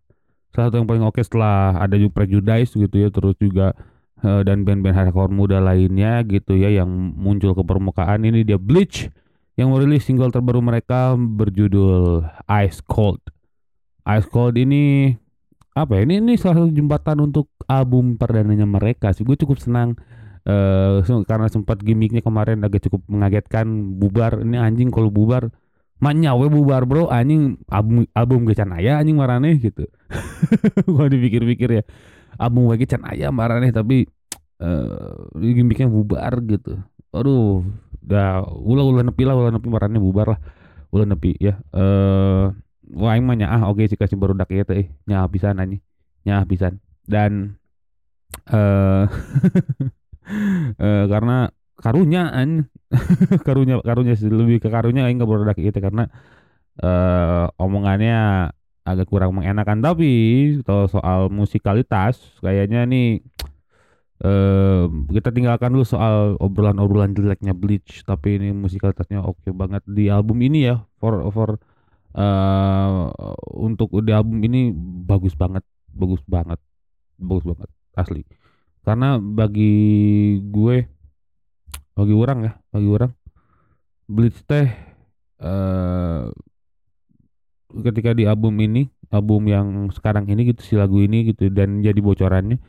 Salah 0.55 0.71
satu 0.71 0.79
yang 0.81 0.89
paling 0.89 1.03
oke 1.03 1.15
okay 1.17 1.23
setelah 1.27 1.75
ada 1.77 1.99
juga 1.99 2.23
Prejudice 2.23 2.73
gitu 2.73 2.95
ya 2.95 3.09
terus 3.11 3.35
juga 3.37 3.75
uh, 4.23 4.41
dan 4.41 4.63
band-band 4.63 4.95
hardcore 4.95 5.33
muda 5.33 5.59
lainnya 5.59 6.23
gitu 6.25 6.55
ya 6.55 6.71
yang 6.71 6.89
muncul 7.15 7.53
ke 7.53 7.63
permukaan. 7.65 8.23
Ini 8.23 8.47
dia 8.47 8.57
Bleach 8.57 9.11
yang 9.57 9.73
merilis 9.73 10.05
single 10.05 10.29
terbaru 10.29 10.61
mereka 10.61 11.17
berjudul 11.17 12.23
Ice 12.61 12.79
Cold. 12.85 13.19
Ice 14.05 14.29
Cold 14.29 14.55
ini 14.55 15.11
apa 15.77 15.97
ya 15.97 16.09
ini 16.09 16.21
ini 16.21 16.33
salah 16.41 16.65
satu 16.65 16.73
jembatan 16.73 17.21
untuk 17.21 17.53
album 17.69 18.15
perdananya 18.17 18.65
mereka 18.65 19.11
sih. 19.13 19.25
Gue 19.25 19.37
cukup 19.37 19.61
senang 19.61 19.97
uh, 20.47 21.23
karena 21.27 21.51
sempat 21.51 21.83
gimmicknya 21.83 22.23
kemarin 22.23 22.63
agak 22.63 22.87
cukup 22.87 23.03
mengagetkan 23.11 23.99
bubar 23.99 24.41
ini 24.41 24.55
anjing 24.55 24.89
kalau 24.89 25.11
bubar 25.11 25.51
Manya 25.97 26.37
we 26.37 26.45
bubar 26.45 26.85
bro 26.85 27.09
anjing 27.09 27.57
album 27.73 28.05
album 28.13 28.45
ge 28.45 28.53
can 28.53 28.69
aya 28.69 29.01
anjing 29.01 29.17
marane 29.17 29.57
gitu. 29.57 29.89
Gua 30.93 31.09
dipikir-pikir 31.09 31.81
ya. 31.81 31.83
Album 32.37 32.69
we 32.69 32.85
can 32.85 33.01
aya 33.01 33.33
marane 33.33 33.73
tapi 33.73 34.05
eh 34.61 34.65
uh, 34.65 35.25
gimmicknya 35.41 35.89
bubar 35.89 36.37
gitu. 36.45 36.77
Aduh, 37.09 37.65
udah 38.05 38.45
ulah-ulah 38.45 39.09
nepi 39.09 39.25
lah 39.25 39.33
ulah 39.33 39.49
nepi 39.49 39.67
marane 39.73 39.97
bubar 39.97 40.37
lah. 40.37 40.39
Ulah 40.93 41.09
nepi 41.09 41.33
ya. 41.41 41.57
Eh 41.73 41.81
uh, 41.81 42.53
wah 42.93 43.17
aing 43.17 43.25
mah 43.25 43.33
ah 43.49 43.65
oke 43.65 43.81
okay, 43.81 43.89
sih 43.89 43.97
kasih 43.97 44.21
baru 44.21 44.37
dak 44.37 44.53
ieu 44.53 44.61
teh 44.69 44.93
nya 45.09 45.25
pisan 45.25 45.57
anjing. 45.57 45.81
Nya 46.29 46.45
pisan. 46.45 46.77
Dan 47.09 47.57
eh 48.53 49.05
uh, 50.77 51.05
karena 51.13 51.49
karunya 51.77 52.27
an 52.33 52.69
karunya 53.47 53.79
karunya 53.85 54.13
lebih 54.17 54.57
ke 54.63 54.69
karunya 54.71 55.05
aing 55.05 55.21
nggak 55.21 55.29
berodak 55.29 55.57
itu 55.61 55.77
karena 55.77 56.09
uh, 56.81 57.51
omongannya 57.61 58.49
agak 58.87 59.11
kurang 59.11 59.35
mengenakan. 59.35 59.83
Tapi 59.83 60.11
kalau 60.63 60.87
soal 60.87 61.27
musikalitas 61.27 62.23
kayaknya 62.39 62.87
nih 62.87 63.19
uh, 64.23 64.87
kita 65.11 65.35
tinggalkan 65.35 65.75
dulu 65.75 65.83
soal 65.83 66.39
obrolan-obrolan 66.39 67.11
jeleknya 67.11 67.51
Bleach. 67.51 68.07
Tapi 68.07 68.39
ini 68.39 68.55
musikalitasnya 68.55 69.19
oke 69.19 69.43
okay 69.43 69.51
banget. 69.51 69.83
Di 69.83 70.07
album 70.07 70.39
ini 70.39 70.71
ya 70.71 70.87
for 70.97 71.19
for 71.35 71.59
uh, 72.15 73.11
untuk 73.53 73.91
di 74.01 74.11
album 74.15 74.39
ini 74.47 74.71
bagus 75.03 75.35
banget 75.35 75.67
bagus 75.97 76.21
banget 76.29 76.61
bagus 77.17 77.45
banget 77.45 77.69
asli 77.97 78.21
karena 78.87 79.19
bagi 79.19 79.75
gue 80.47 80.87
bagi 81.91 82.15
orang 82.15 82.39
ya 82.47 82.53
bagi 82.71 82.87
orang 82.87 83.11
Blitz 84.07 84.39
teh 84.47 84.71
uh, 85.43 86.31
ketika 87.83 88.15
di 88.15 88.23
album 88.23 88.55
ini 88.63 88.87
album 89.11 89.51
yang 89.51 89.91
sekarang 89.91 90.23
ini 90.31 90.55
gitu 90.55 90.63
si 90.63 90.73
lagu 90.79 91.03
ini 91.03 91.35
gitu 91.35 91.51
dan 91.51 91.83
jadi 91.83 91.99
bocorannya 91.99 92.63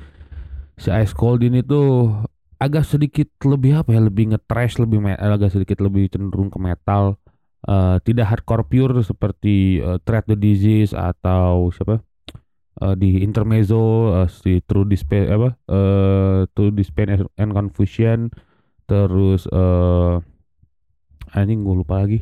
si 0.74 0.90
Ice 0.90 1.14
Cold 1.14 1.46
ini 1.46 1.62
tuh 1.62 2.10
agak 2.58 2.82
sedikit 2.82 3.30
lebih 3.46 3.78
apa 3.78 3.94
ya 3.94 4.02
lebih 4.02 4.34
nge-trash 4.34 4.82
lebih 4.82 4.98
agak 5.14 5.54
sedikit 5.54 5.78
lebih 5.78 6.10
cenderung 6.10 6.50
ke 6.50 6.58
metal 6.58 7.14
eh, 7.62 8.02
tidak 8.02 8.26
hardcore 8.34 8.66
pure 8.66 8.98
seperti 9.06 9.78
uh, 9.78 10.02
Tread 10.02 10.26
the 10.26 10.34
Disease 10.34 10.90
atau 10.90 11.70
siapa 11.70 12.02
eh, 12.82 12.94
di 12.98 13.22
Intermezzo 13.26 14.12
eh, 14.24 14.28
si 14.30 14.52
True 14.64 14.86
Despair 14.88 15.26
apa 15.34 15.48
eh 15.70 16.40
True 16.54 16.72
Despair 16.74 17.26
and- 17.38 17.54
Confusion 17.54 18.30
terus 18.88 19.44
eh 19.50 20.14
anjing 21.32 21.60
gue 21.64 21.74
lupa 21.84 22.04
lagi. 22.04 22.18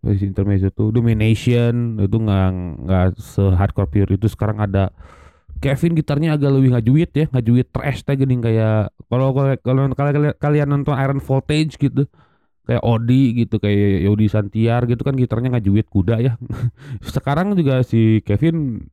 Si 0.00 0.24
Intermezzo 0.24 0.72
tuh? 0.72 0.88
Domination 0.96 2.00
itu 2.00 2.16
nggak 2.16 2.48
nggak 2.88 3.04
se 3.20 3.42
hardcore 3.52 3.88
pure. 3.92 4.10
Itu 4.16 4.26
sekarang 4.32 4.58
ada 4.64 4.88
Kevin 5.60 5.92
gitarnya 5.98 6.36
agak 6.40 6.50
lebih 6.56 6.72
ngajuit 6.72 7.10
ya 7.12 7.26
ngajuit 7.36 7.68
trash 7.68 8.00
teh 8.06 8.16
gini 8.16 8.40
kayak 8.40 8.96
kalau 9.12 9.36
kalau 9.36 9.52
kalau 9.60 9.82
kalian 9.92 10.32
kalian 10.40 10.68
nonton 10.72 10.96
Iron 10.96 11.20
Voltage 11.20 11.76
gitu 11.76 12.08
kayak 12.68 12.82
Odi 12.86 13.44
gitu 13.44 13.56
kayak 13.60 14.06
Yodi 14.08 14.26
Santiar 14.30 14.86
gitu 14.88 15.02
kan 15.04 15.14
gitarnya 15.18 15.58
ngajuit 15.58 15.86
kuda 15.90 16.16
ya. 16.22 16.32
Sekarang 17.16 17.52
juga 17.58 17.82
si 17.84 18.24
Kevin 18.24 18.84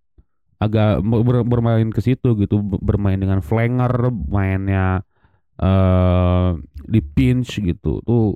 agak 0.57 1.05
ber- 1.05 1.45
bermain 1.45 1.89
ke 1.93 2.01
situ 2.01 2.33
gitu 2.41 2.61
bermain 2.81 3.17
dengan 3.17 3.45
flanger 3.45 4.09
mainnya 4.29 5.05
eh 5.57 6.49
di 6.85 6.99
pinch 7.01 7.61
gitu. 7.61 8.01
Tuh 8.01 8.33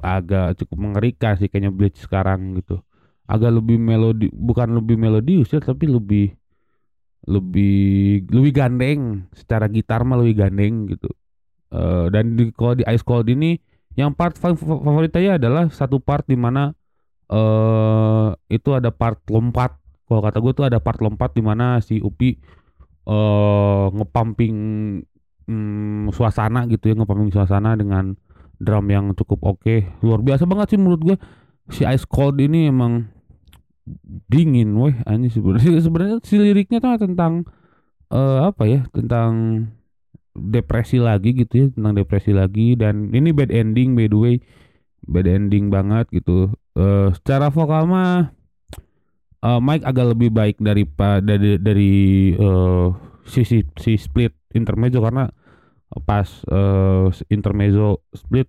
agak 0.00 0.56
cukup 0.62 0.78
mengerikan 0.80 1.36
sih 1.36 1.50
kayaknya 1.50 1.72
Bleach 1.74 1.98
sekarang 2.00 2.56
gitu. 2.58 2.80
Agak 3.30 3.54
lebih 3.54 3.78
melodi 3.78 4.26
bukan 4.32 4.74
lebih 4.74 4.96
melodius 4.98 5.54
ya 5.54 5.60
tapi 5.62 5.86
lebih 5.86 6.34
lebih 7.26 8.26
lebih 8.30 8.52
gandeng. 8.54 9.26
Secara 9.34 9.66
gitar 9.70 10.02
mah 10.06 10.18
lebih 10.18 10.46
gandeng 10.46 10.88
gitu. 10.90 11.10
Eh 11.70 12.06
dan 12.14 12.34
di 12.38 12.50
kalau 12.54 12.74
di 12.78 12.86
Ice 12.86 13.02
Cold 13.06 13.26
ini 13.30 13.58
yang 13.98 14.14
part 14.14 14.38
fa- 14.38 14.54
fa- 14.54 14.82
favorit 14.82 15.10
saya 15.10 15.38
adalah 15.38 15.66
satu 15.70 15.98
part 15.98 16.26
di 16.26 16.38
mana 16.38 16.70
eh 17.30 18.28
itu 18.50 18.70
ada 18.74 18.90
part 18.94 19.18
lompat 19.30 19.74
kalau 20.10 20.26
kata 20.26 20.42
gue 20.42 20.52
tuh 20.58 20.66
ada 20.66 20.82
part 20.82 20.98
lompat 20.98 21.30
di 21.38 21.42
mana 21.46 21.78
si 21.78 22.02
Upi 22.02 22.34
eh 23.06 23.86
ngepumping 23.94 24.56
mm, 25.46 26.10
suasana 26.10 26.66
gitu 26.66 26.90
ya 26.90 26.94
ngepumping 26.98 27.30
suasana 27.30 27.78
dengan 27.78 28.18
drum 28.60 28.86
yang 28.92 29.14
cukup 29.16 29.56
oke. 29.56 30.02
Luar 30.04 30.20
biasa 30.20 30.44
banget 30.44 30.76
sih 30.76 30.78
menurut 30.82 31.00
gue 31.00 31.16
si 31.72 31.86
Ice 31.88 32.04
Cold 32.04 32.36
ini 32.42 32.68
emang 32.68 33.08
dingin 34.28 34.76
weh 34.76 34.94
ini 35.08 35.32
sebenarnya. 35.32 35.80
Sebenarnya 35.86 36.16
si 36.22 36.36
liriknya 36.36 36.78
tuh 36.82 37.00
tentang 37.00 37.48
eh 38.10 38.40
apa 38.42 38.66
ya 38.66 38.82
tentang 38.90 39.64
depresi 40.34 41.02
lagi 41.02 41.34
gitu 41.34 41.54
ya 41.56 41.66
tentang 41.72 41.96
depresi 41.96 42.36
lagi. 42.36 42.76
Dan 42.76 43.10
ini 43.16 43.32
bad 43.32 43.50
ending 43.50 43.96
by 43.96 44.06
the 44.06 44.18
way. 44.18 44.36
Bad 45.08 45.24
ending 45.26 45.72
banget 45.72 46.06
gitu. 46.12 46.52
Eh 46.76 47.08
secara 47.16 47.48
vokal 47.48 47.88
mah 47.88 48.36
eh, 49.44 49.60
Mike 49.60 49.84
agak 49.86 50.06
lebih 50.16 50.30
baik 50.32 50.56
daripada 50.60 51.20
dari 51.20 51.56
dari 51.60 51.92
eh, 52.36 52.88
sisi 53.24 53.64
si 53.78 53.92
split 53.96 54.34
intermezzo 54.56 55.00
karena 55.00 55.28
pas 56.06 56.28
eh, 56.46 57.06
intermezzo 57.32 58.06
split 58.14 58.48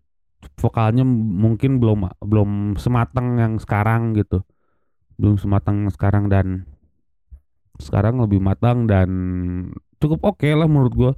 vokalnya 0.58 1.06
mungkin 1.06 1.82
belum 1.82 2.10
belum 2.22 2.50
sematang 2.78 3.38
yang 3.38 3.54
sekarang 3.58 4.14
gitu. 4.18 4.46
Belum 5.18 5.38
sematang 5.38 5.90
sekarang 5.94 6.30
dan 6.30 6.66
sekarang 7.82 8.22
lebih 8.22 8.42
matang 8.42 8.86
dan 8.86 9.10
cukup 10.02 10.34
oke 10.36 10.50
lah 10.50 10.70
menurut 10.70 10.94
gua. 10.94 11.12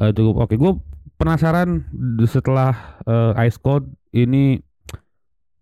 Eh, 0.00 0.10
cukup 0.10 0.48
oke. 0.48 0.54
Gue 0.58 0.72
penasaran 1.16 1.86
setelah 2.26 2.98
eh, 3.06 3.46
Ice 3.46 3.60
Cold 3.60 3.86
ini 4.10 4.58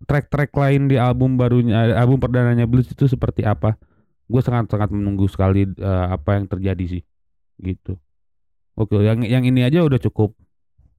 track-track 0.06 0.50
lain 0.54 0.90
di 0.90 0.96
album 0.98 1.38
barunya 1.38 1.92
eh, 1.92 1.96
album 1.96 2.18
perdananya 2.18 2.66
Blues 2.66 2.90
itu 2.90 3.06
seperti 3.06 3.46
apa? 3.46 3.78
Gue 4.26 4.40
sangat 4.40 4.72
sangat 4.72 4.90
menunggu 4.94 5.26
sekali 5.28 5.68
eh, 5.68 6.06
apa 6.08 6.38
yang 6.38 6.46
terjadi 6.48 6.98
sih 6.98 7.02
gitu. 7.62 7.98
Oke 8.74 8.98
yang 9.04 9.20
yang 9.22 9.44
ini 9.44 9.62
aja 9.62 9.84
udah 9.84 10.00
cukup. 10.00 10.34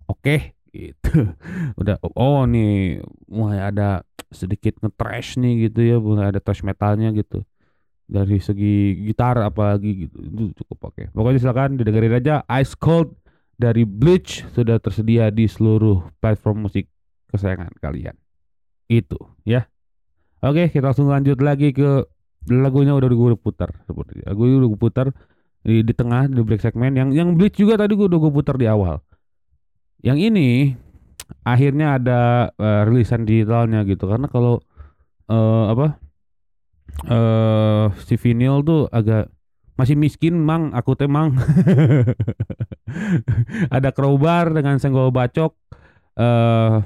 Oke 0.07 0.57
gitu. 0.73 1.29
Udah 1.79 2.01
oh 2.17 2.49
nih 2.49 3.01
mulai 3.29 3.61
ada 3.61 4.01
sedikit 4.33 4.81
nge-trash 4.81 5.37
nih 5.37 5.69
gitu 5.69 5.79
ya 5.85 5.97
mulai 6.01 6.33
ada 6.33 6.41
thrash 6.41 6.65
metalnya 6.65 7.13
gitu. 7.13 7.45
Dari 8.09 8.37
segi 8.41 9.05
gitar 9.05 9.37
apalagi 9.41 10.09
gitu. 10.09 10.17
Itu 10.21 10.43
cukup 10.65 10.93
oke. 10.93 11.03
Pokoknya 11.13 11.39
silakan 11.39 11.77
didengerin 11.77 12.17
aja 12.17 12.41
Ice 12.61 12.73
Cold 12.73 13.13
dari 13.57 13.85
Bleach. 13.85 14.45
Sudah 14.53 14.81
tersedia 14.81 15.29
di 15.29 15.45
seluruh 15.45 16.09
platform 16.17 16.65
musik 16.69 16.89
kesayangan 17.29 17.73
kalian 17.81 18.13
itu 19.01 19.17
ya. 19.47 19.65
Oke 20.43 20.67
kita 20.67 20.91
langsung 20.91 21.07
lanjut 21.07 21.39
lagi 21.39 21.71
ke 21.71 22.03
lagunya 22.51 22.91
udah 22.91 23.07
gue 23.07 23.39
putar 23.39 23.71
seperti 23.87 24.19
lagu 24.27 24.43
udah 24.43 24.67
gue 24.67 24.81
putar 24.81 25.07
di, 25.63 25.79
di 25.81 25.93
tengah 25.95 26.27
di 26.27 26.43
break 26.43 26.59
segmen. 26.59 26.93
Yang 26.93 27.09
yang 27.15 27.29
Bleach 27.39 27.55
juga 27.55 27.79
tadi 27.79 27.95
gue 27.95 28.07
udah 28.11 28.19
gue 28.19 28.33
putar 28.33 28.59
di 28.59 28.67
awal. 28.67 28.99
Yang 30.03 30.19
ini 30.29 30.49
akhirnya 31.47 31.95
ada 31.95 32.51
eh, 32.59 32.81
rilisan 32.83 33.23
digitalnya 33.23 33.87
gitu. 33.87 34.05
Karena 34.05 34.27
kalau 34.27 34.59
eh, 35.31 35.65
apa 35.71 35.87
eh 37.07 37.87
si 38.03 38.19
vinyl 38.19 38.61
tuh 38.61 38.91
agak 38.91 39.31
masih 39.79 39.95
miskin 39.95 40.37
mang. 40.37 40.75
Aku 40.75 40.99
teh 40.99 41.07
mang. 41.07 41.33
Ada 43.75 43.89
crowbar 43.89 44.53
dengan 44.53 44.77
senggol 44.77 45.09
bacok 45.09 45.55
eh 46.19 46.77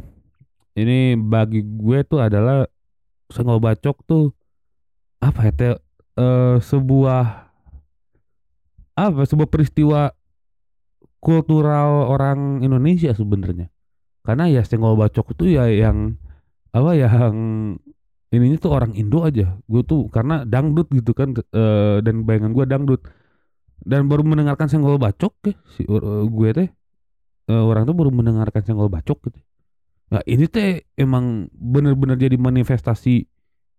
ini 0.78 1.18
bagi 1.18 1.66
gue 1.66 2.06
tuh 2.06 2.22
adalah 2.22 2.70
senggol 3.34 3.58
bacok 3.58 3.98
tuh 4.06 4.30
apa 5.18 5.50
ya 5.50 5.74
eh, 6.22 6.56
sebuah 6.62 7.24
apa 8.98 9.22
sebuah 9.26 9.50
peristiwa 9.50 10.14
kultural 11.18 12.10
orang 12.14 12.62
Indonesia 12.62 13.14
sebenarnya. 13.14 13.74
Karena 14.22 14.46
ya 14.52 14.62
senggol 14.62 14.94
bacok 14.94 15.34
itu 15.34 15.58
ya 15.58 15.66
yang 15.66 16.18
apa 16.74 16.94
yang 16.94 17.34
ininya 18.30 18.58
tuh 18.62 18.72
orang 18.78 18.94
Indo 18.94 19.26
aja. 19.26 19.58
Gue 19.66 19.82
tuh 19.82 20.10
karena 20.14 20.46
dangdut 20.46 20.94
gitu 20.94 21.18
kan 21.18 21.34
eh, 21.34 21.98
dan 22.06 22.22
bayangan 22.22 22.54
gue 22.54 22.66
dangdut. 22.70 23.02
Dan 23.78 24.10
baru 24.10 24.26
mendengarkan 24.26 24.70
senggol 24.70 24.98
bacok 24.98 25.34
ya 25.48 25.54
si 25.74 25.86
eh, 25.86 26.24
gue 26.26 26.50
teh 26.54 26.70
eh, 27.50 27.64
orang 27.64 27.86
tuh 27.86 27.96
baru 27.98 28.10
mendengarkan 28.14 28.62
senggol 28.66 28.90
bacok 28.90 29.32
gitu 29.32 29.40
nah 30.08 30.24
ini 30.24 30.48
teh 30.48 30.88
emang 30.96 31.52
bener-bener 31.52 32.16
jadi 32.16 32.40
manifestasi 32.40 33.28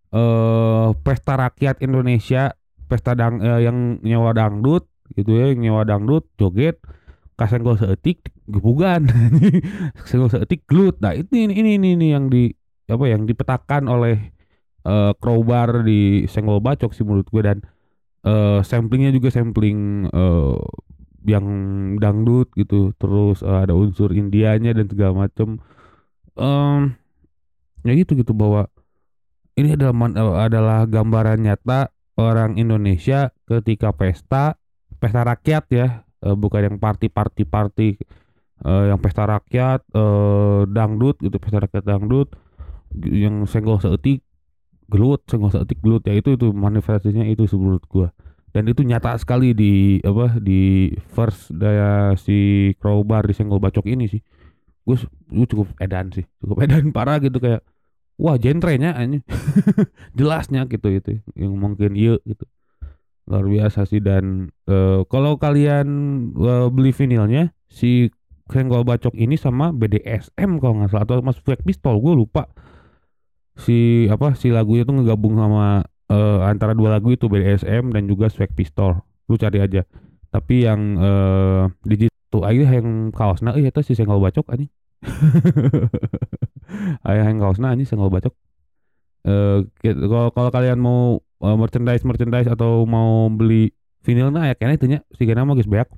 eh 0.09 0.89
pesta 1.05 1.35
rakyat 1.37 1.81
Indonesia 1.85 2.53
pesta 2.89 3.13
dang 3.17 3.41
eh, 3.41 3.65
yang 3.65 4.01
nyewa 4.05 4.33
dangdut 4.37 4.89
gitu 5.17 5.37
ya 5.37 5.53
yang 5.53 5.61
nyewa 5.65 5.83
dangdut 5.89 6.29
joget 6.37 6.81
kasenggol 7.37 7.81
seetik 7.81 8.29
gebugan 8.49 9.09
senggol 10.09 10.29
seetik 10.29 10.69
gelut 10.69 11.01
nah 11.01 11.17
ini 11.17 11.49
ini 11.49 11.81
ini, 11.81 11.89
ini 11.97 12.07
yang 12.13 12.29
di 12.29 12.53
apa 12.89 13.05
yang 13.05 13.29
dipetakan 13.29 13.85
oleh 13.87 14.33
eh 14.89 15.13
crowbar 15.21 15.85
di 15.85 16.25
senggol 16.31 16.65
bacok 16.65 16.97
sih 16.97 17.05
menurut 17.05 17.29
gue. 17.29 17.43
Dan 17.45 17.59
eh 18.25 18.61
samplingnya 18.65 19.13
juga 19.13 19.29
sampling 19.33 20.09
eh 20.09 20.59
yang 21.29 21.47
dangdut 22.01 22.49
gitu. 22.57 22.97
Terus 22.97 23.45
eh, 23.45 23.59
ada 23.69 23.77
unsur 23.77 24.11
Indianya 24.17 24.73
dan 24.73 24.89
segala 24.89 25.29
macem 25.29 25.61
Em, 26.39 26.95
ya 27.83 27.93
gitu 27.99 28.15
gitu 28.15 28.31
bahwa 28.31 28.71
ini 29.59 29.75
adalah 29.75 29.95
eh, 30.15 30.37
adalah 30.47 30.79
gambaran 30.87 31.43
nyata 31.43 31.91
orang 32.15 32.55
Indonesia 32.55 33.35
ketika 33.51 33.91
pesta 33.91 34.55
pesta 35.03 35.27
rakyat 35.27 35.65
ya. 35.75 35.87
Eh, 36.23 36.35
bukan 36.39 36.67
yang 36.71 36.77
party 36.79 37.11
party 37.11 37.43
party 37.43 37.99
eh, 38.63 38.85
yang 38.87 39.03
pesta 39.03 39.27
rakyat 39.27 39.83
dangdut 40.71 41.19
gitu 41.19 41.43
pesta 41.43 41.59
rakyat 41.59 41.83
dangdut 41.83 42.31
yang 42.95 43.43
senggol 43.51 43.83
seetik 43.83 44.23
gelut 44.87 45.27
senggol 45.27 45.51
seetik 45.51 45.83
gelut. 45.83 46.07
Ya 46.07 46.15
itu 46.15 46.39
itu 46.39 46.55
manifestasinya 46.55 47.27
itu 47.27 47.51
menurut 47.59 47.83
gua. 47.91 48.15
Dan 48.55 48.71
itu 48.71 48.87
nyata 48.87 49.19
sekali 49.19 49.53
di 49.53 49.99
apa 50.07 50.39
di 50.39 50.95
first 51.13 51.51
daya 51.53 52.15
si 52.15 52.73
crowbar 52.79 53.27
di 53.27 53.35
senggol 53.35 53.61
bacok 53.61 53.85
ini 53.91 54.07
sih 54.09 54.23
gue 54.89 55.47
cukup 55.53 55.69
edan 55.85 56.09
sih 56.09 56.25
cukup 56.41 56.57
edan 56.65 56.89
parah 56.97 57.21
gitu 57.21 57.37
kayak 57.37 57.61
wah 58.19 58.35
genrenya 58.41 58.97
ini 58.99 59.23
jelasnya 60.19 60.67
gitu 60.67 60.89
itu 60.91 61.23
yang 61.39 61.55
mungkin 61.55 61.95
iya 61.95 62.19
gitu. 62.27 62.45
Luar 63.29 63.45
biasa 63.45 63.85
sih 63.85 64.01
dan 64.01 64.51
eh, 64.67 65.01
kalau 65.07 65.39
kalian 65.39 65.87
eh, 66.35 66.67
beli 66.73 66.91
vinilnya 66.91 67.55
si 67.71 68.11
senggol 68.49 68.83
bacok 68.83 69.13
ini 69.15 69.37
sama 69.37 69.71
BDSM 69.71 70.59
kalau 70.59 70.83
nggak 70.83 70.91
salah 70.91 71.05
atau 71.05 71.21
mas 71.21 71.39
Flag 71.39 71.63
Pistol 71.63 72.01
gue 72.03 72.15
lupa. 72.17 72.51
Si 73.59 74.07
apa 74.09 74.33
si 74.39 74.49
lagunya 74.49 74.89
tuh 74.89 74.99
ngegabung 74.99 75.37
sama 75.37 75.85
eh, 76.11 76.41
antara 76.43 76.73
dua 76.73 76.99
lagu 76.99 77.13
itu 77.13 77.29
BDSM 77.29 77.93
dan 77.93 78.09
juga 78.09 78.33
Swag 78.33 78.51
Pistol. 78.57 78.99
Lu 79.29 79.37
cari 79.37 79.61
aja. 79.61 79.85
Tapi 80.33 80.65
yang 80.65 80.81
eh, 80.97 81.65
digit 81.85 82.13
tuh 82.33 82.49
aja 82.49 82.81
yang 82.81 83.13
kaosna 83.13 83.57
eh 83.57 83.69
itu 83.69 83.81
si 83.85 83.93
senggol 83.97 84.21
bacok 84.21 84.53
anjing 84.53 84.69
ayah 87.09 87.25
yang 87.31 87.39
kaosna 87.39 87.75
anjing 87.75 87.89
senggol 87.89 88.11
bacok. 88.11 88.35
Eh, 89.29 89.67
gitu. 89.83 90.09
kalau 90.09 90.51
kalian 90.51 90.79
mau 90.79 91.21
eh, 91.43 91.57
merchandise 91.59 92.07
merchandise 92.07 92.49
atau 92.49 92.87
mau 92.87 93.29
beli 93.29 93.75
vinil 94.07 94.31
nah 94.31 94.47
ya 94.47 94.55
kayaknya 94.55 94.77
itunya 94.79 94.99
si 95.11 95.27
nama 95.27 95.53
guys 95.53 95.69
banyak 95.69 95.91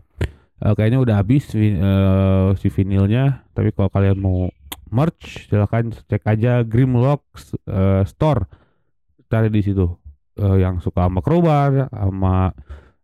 Eh, 0.60 0.74
kayaknya 0.76 1.00
udah 1.00 1.24
habis 1.24 1.48
eh, 1.56 2.48
si 2.60 2.68
vinilnya. 2.68 3.48
Tapi 3.56 3.72
kalau 3.72 3.88
kalian 3.88 4.20
mau 4.20 4.52
merch 4.92 5.48
silahkan 5.48 5.88
cek 5.88 6.20
aja 6.28 6.60
Grimlock 6.68 7.24
eh, 7.64 8.04
store. 8.04 8.44
Cari 9.32 9.48
di 9.48 9.64
situ. 9.64 9.88
Eh, 10.36 10.60
yang 10.60 10.84
suka 10.84 11.08
sama 11.08 11.24
crowbar 11.24 11.88
sama 11.88 12.52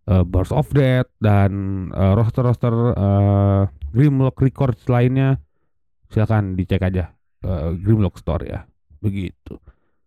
eh, 0.04 0.24
Birds 0.28 0.52
of 0.52 0.68
Death 0.76 1.08
dan 1.16 1.52
eh, 1.96 2.12
roster-roster 2.12 2.74
eh, 2.92 3.62
Grimlock 3.96 4.36
Records 4.36 4.84
lainnya 4.92 5.40
silakan 6.16 6.56
dicek 6.56 6.80
aja 6.80 7.12
eh, 7.44 7.76
Grimlock 7.76 8.16
Store 8.16 8.48
ya. 8.48 8.64
Begitu. 9.04 9.60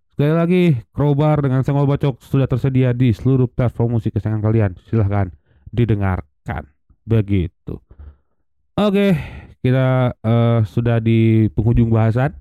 Sekali 0.09 0.33
lagi 0.33 0.63
crowbar 0.89 1.45
dengan 1.45 1.61
senggol 1.61 1.85
bacok 1.85 2.17
sudah 2.25 2.49
tersedia 2.49 2.97
di 2.97 3.13
seluruh 3.13 3.45
platform 3.45 4.01
musik 4.01 4.17
kesayangan 4.17 4.41
kalian. 4.41 4.71
Silahkan 4.89 5.29
didengarkan. 5.69 6.65
Begitu. 7.05 7.77
Oke 8.73 9.13
kita 9.59 10.15
eh, 10.23 10.59
sudah 10.65 10.97
di 11.03 11.51
penghujung 11.51 11.91
bahasan. 11.91 12.33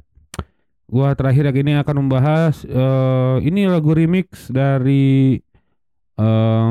Gua 0.89 1.13
terakhir 1.13 1.53
yang 1.53 1.59
ini 1.61 1.73
akan 1.77 2.09
membahas 2.09 2.65
eh, 2.65 3.37
ini 3.45 3.69
lagu 3.69 3.93
remix 3.93 4.49
dari 4.49 5.37
eh, 6.17 6.71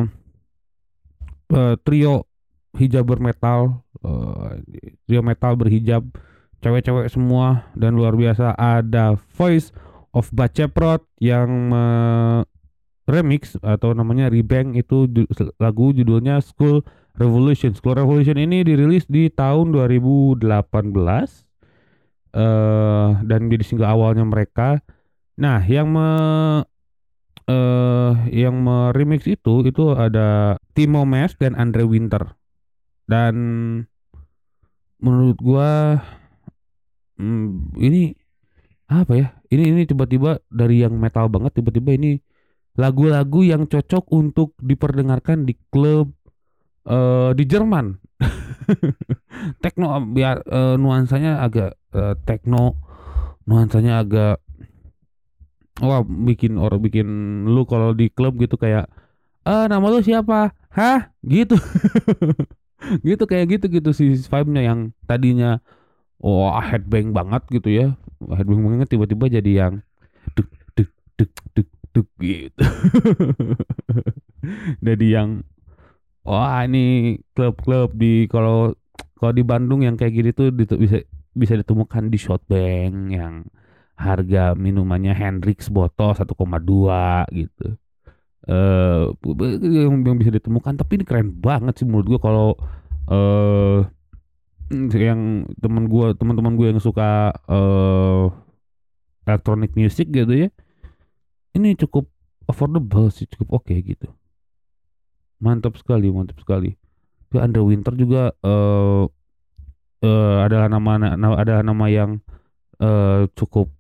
eh, 1.54 1.76
trio 1.86 2.26
hijaber 2.74 3.22
metal 3.22 3.86
eh, 4.02 4.50
trio 5.06 5.22
metal 5.22 5.54
berhijab 5.54 6.02
cewek-cewek 6.62 7.08
semua 7.12 7.70
dan 7.78 7.94
luar 7.98 8.18
biasa 8.18 8.58
ada 8.58 9.18
Voice 9.38 9.70
of 10.14 10.30
Baceprot 10.34 11.06
yang 11.22 11.50
me- 11.70 12.46
remix 13.08 13.56
atau 13.64 13.96
namanya 13.96 14.28
rebang 14.28 14.76
itu 14.76 15.08
lagu 15.58 15.96
judulnya 15.96 16.44
School 16.44 16.84
Revolution. 17.16 17.72
School 17.74 17.96
Revolution 17.96 18.36
ini 18.36 18.68
dirilis 18.68 19.08
di 19.08 19.32
tahun 19.32 19.72
2018 19.72 20.44
eh 22.38 23.10
dan 23.24 23.40
jadi 23.48 23.64
single 23.64 23.88
awalnya 23.88 24.28
mereka. 24.28 24.84
Nah, 25.40 25.64
yang 25.64 25.88
me 25.96 26.10
eh 27.48 28.14
yang 28.36 28.60
meremix 28.60 29.24
itu 29.24 29.64
itu 29.64 29.96
ada 29.96 30.60
Timo 30.76 31.08
Mes 31.08 31.32
dan 31.40 31.56
Andre 31.56 31.88
Winter. 31.88 32.36
Dan 33.08 33.36
menurut 35.00 35.40
gua 35.40 36.04
hmm, 37.18 37.78
ini 37.82 38.14
apa 38.88 39.14
ya? 39.14 39.28
Ini 39.52 39.64
ini 39.76 39.82
tiba-tiba 39.84 40.40
dari 40.48 40.84
yang 40.84 40.96
metal 40.96 41.28
banget 41.28 41.60
tiba-tiba 41.60 41.96
ini 41.98 42.20
lagu-lagu 42.78 43.42
yang 43.44 43.66
cocok 43.66 44.06
untuk 44.14 44.54
diperdengarkan 44.62 45.44
di 45.44 45.58
klub 45.74 46.14
eh 46.88 47.32
di 47.36 47.44
Jerman. 47.44 48.00
tekno 49.64 50.02
biar 50.14 50.42
eh, 50.48 50.76
nuansanya 50.80 51.44
agak 51.44 51.76
eh, 51.94 52.16
tekno, 52.24 52.80
nuansanya 53.46 54.02
agak 54.02 54.38
wah 55.78 56.02
bikin 56.02 56.58
orang 56.58 56.82
bikin 56.82 57.08
lu 57.46 57.68
kalau 57.70 57.94
di 57.94 58.10
klub 58.10 58.34
gitu 58.42 58.58
kayak 58.58 58.90
ah 59.46 59.66
nama 59.70 59.86
lu 59.90 60.02
siapa? 60.02 60.56
Hah? 60.74 61.14
Gitu. 61.22 61.58
gitu 63.08 63.24
kayak 63.26 63.58
gitu 63.58 63.66
gitu 63.74 63.90
sih 63.90 64.14
vibe-nya 64.14 64.62
yang 64.70 64.80
tadinya 65.10 65.60
oh 66.22 66.50
headbang 66.60 67.14
banget 67.14 67.44
gitu 67.52 67.70
ya. 67.70 67.88
Headbang 68.22 68.62
banget 68.66 68.88
tiba-tiba 68.94 69.26
jadi 69.30 69.52
yang 69.66 69.74
duk 70.34 70.50
duk 70.74 70.92
duk 71.18 71.32
duk 71.54 71.70
duk 71.94 72.08
gitu. 72.22 72.64
jadi 74.86 75.06
yang 75.22 75.46
wah 76.28 76.62
ini 76.66 77.18
klub-klub 77.34 77.96
di 77.96 78.28
kalau 78.28 78.76
kalau 79.18 79.34
di 79.34 79.44
Bandung 79.46 79.82
yang 79.82 79.98
kayak 79.98 80.14
gini 80.14 80.30
tuh 80.34 80.54
bisa 80.54 81.02
bisa 81.38 81.54
ditemukan 81.58 82.10
di 82.10 82.18
Shotbank 82.18 82.96
yang 83.14 83.46
harga 83.98 84.54
minumannya 84.54 85.14
Hendrix 85.14 85.74
botol 85.74 86.14
1,2 86.14 86.30
gitu. 87.34 87.68
Eh 88.48 89.04
yang, 89.74 90.06
yang 90.06 90.18
bisa 90.18 90.32
ditemukan 90.32 90.78
tapi 90.78 91.02
ini 91.02 91.06
keren 91.06 91.34
banget 91.34 91.82
sih 91.82 91.86
menurut 91.90 92.18
gua 92.18 92.20
kalau 92.22 92.50
eh 93.10 93.97
yang 94.72 95.48
temen 95.64 95.88
gua 95.88 96.12
teman-teman 96.12 96.60
gue 96.60 96.68
yang 96.76 96.82
suka 96.84 97.32
eh 97.48 98.26
electronic 99.28 99.72
music 99.76 100.12
gitu 100.12 100.48
ya. 100.48 100.50
Ini 101.56 101.76
cukup 101.80 102.08
affordable 102.48 103.12
sih, 103.12 103.28
cukup 103.28 103.64
oke 103.64 103.74
gitu. 103.74 104.08
Mantap 105.40 105.76
sekali, 105.80 106.12
mantap 106.12 106.40
sekali. 106.40 106.76
Itu 107.28 107.44
Andre 107.44 107.64
Winter 107.64 107.94
juga 107.96 108.32
eh 108.44 109.04
eh 110.04 110.38
adalah 110.46 110.68
nama, 110.70 111.16
ada 111.16 111.64
nama 111.66 111.86
yang 111.88 112.20
eh 112.80 113.28
cukup 113.36 113.72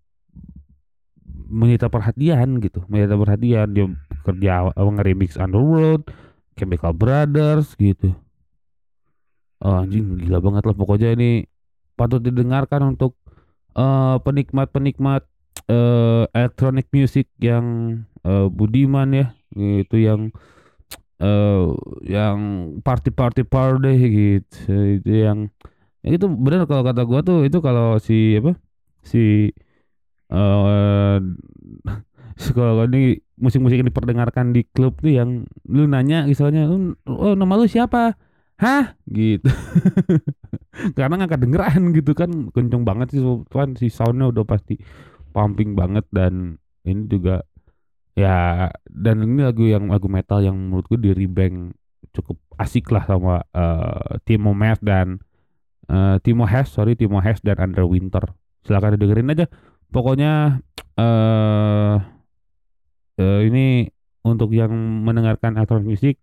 menyita 1.47 1.87
perhatian 1.87 2.59
gitu, 2.59 2.83
menyita 2.91 3.15
perhatian 3.15 3.71
dia 3.71 3.87
kerja 4.27 4.67
uh, 4.67 4.91
nge-remix 4.99 5.39
Underworld, 5.39 6.11
Chemical 6.59 6.91
Brothers 6.91 7.71
gitu. 7.79 8.11
Oh, 9.63 9.73
anjing 9.81 10.21
gila 10.21 10.37
banget 10.43 10.63
lah. 10.69 10.75
Pokoknya 10.77 11.09
ini 11.17 11.45
patut 11.97 12.21
didengarkan 12.21 12.93
untuk 12.93 13.17
eh 13.77 14.17
penikmat-penikmat 14.25 15.23
eh 15.69 16.23
electronic 16.37 16.87
music 16.93 17.27
yang 17.41 17.65
eh, 18.25 18.47
budiman 18.49 19.09
ya, 19.13 19.25
itu 19.57 19.97
yang 19.97 20.29
eh 21.21 21.65
yang 22.05 22.37
party 22.85 23.09
party 23.13 23.41
party 23.47 23.93
gitu. 24.13 24.57
Itu 25.01 25.11
yang 25.13 25.39
ya 26.05 26.09
itu 26.17 26.25
benar 26.29 26.65
kalau 26.69 26.83
kata 26.85 27.03
gua 27.09 27.21
tuh 27.25 27.45
itu 27.47 27.57
kalau 27.61 27.97
si 28.01 28.37
apa 28.39 28.53
si 29.05 29.51
eh 30.31 31.17
kalau 32.57 32.85
ini 32.89 33.17
musik-musik 33.37 33.79
yang 33.81 33.89
diperdengarkan 33.89 34.51
di 34.53 34.65
klub 34.69 34.97
tuh 35.01 35.13
yang 35.13 35.29
lu 35.69 35.85
nanya 35.89 36.25
misalnya 36.25 36.69
"Oh, 36.69 36.93
oh 37.09 37.33
nama 37.37 37.53
lu 37.57 37.65
siapa 37.69 38.17
hah? 38.61 38.97
Gitu. 39.05 39.49
Karena 40.97 41.13
nggak 41.23 41.37
kedengeran 41.37 41.81
gitu 41.93 42.11
kan. 42.17 42.29
Kenceng 42.53 42.83
banget 42.83 43.17
sih 43.17 43.21
kan 43.49 43.77
si 43.77 43.87
soundnya 43.89 44.29
udah 44.29 44.45
pasti 44.45 44.77
pumping 45.33 45.73
banget. 45.77 46.05
Dan 46.09 46.57
ini 46.85 47.05
juga 47.09 47.45
ya 48.17 48.67
dan 48.89 49.21
ini 49.21 49.45
lagu 49.45 49.69
yang 49.69 49.93
lagu 49.93 50.09
metal 50.09 50.41
yang 50.41 50.57
menurut 50.57 50.89
gue 50.89 50.97
di 50.97 51.11
rebang 51.13 51.69
cukup 52.17 52.41
asik 52.57 52.89
lah 52.89 53.05
sama 53.05 53.45
eh, 53.53 54.17
Timo 54.25 54.57
Math 54.57 54.81
dan 54.81 55.21
eh, 55.85 56.17
Timo 56.25 56.49
Hess 56.49 56.73
sorry 56.73 56.97
Timo 56.97 57.21
Hess 57.21 57.41
dan 57.45 57.61
Andre 57.61 57.85
Winter. 57.85 58.25
Silakan 58.65 58.97
dengerin 58.97 59.33
aja. 59.33 59.45
Pokoknya 59.93 60.59
eh 60.97 61.97
eh, 63.21 63.39
ini 63.45 63.85
untuk 64.25 64.51
yang 64.51 64.73
mendengarkan 65.05 65.55
electronic 65.55 65.87
music 65.87 66.15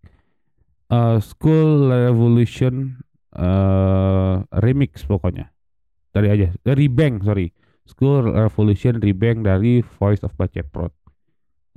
eh, 0.95 1.19
School 1.19 1.91
Revolution 1.91 3.03
eh 3.35 4.37
remix 4.63 5.03
pokoknya 5.03 5.51
dari 6.15 6.31
aja 6.31 6.55
eh, 6.55 6.77
rebang 6.79 7.19
sorry 7.27 7.51
School 7.85 8.31
Revolution 8.31 9.03
rebang 9.03 9.43
dari 9.43 9.83
Voice 9.83 10.23
of 10.23 10.33
Baceprot 10.39 10.95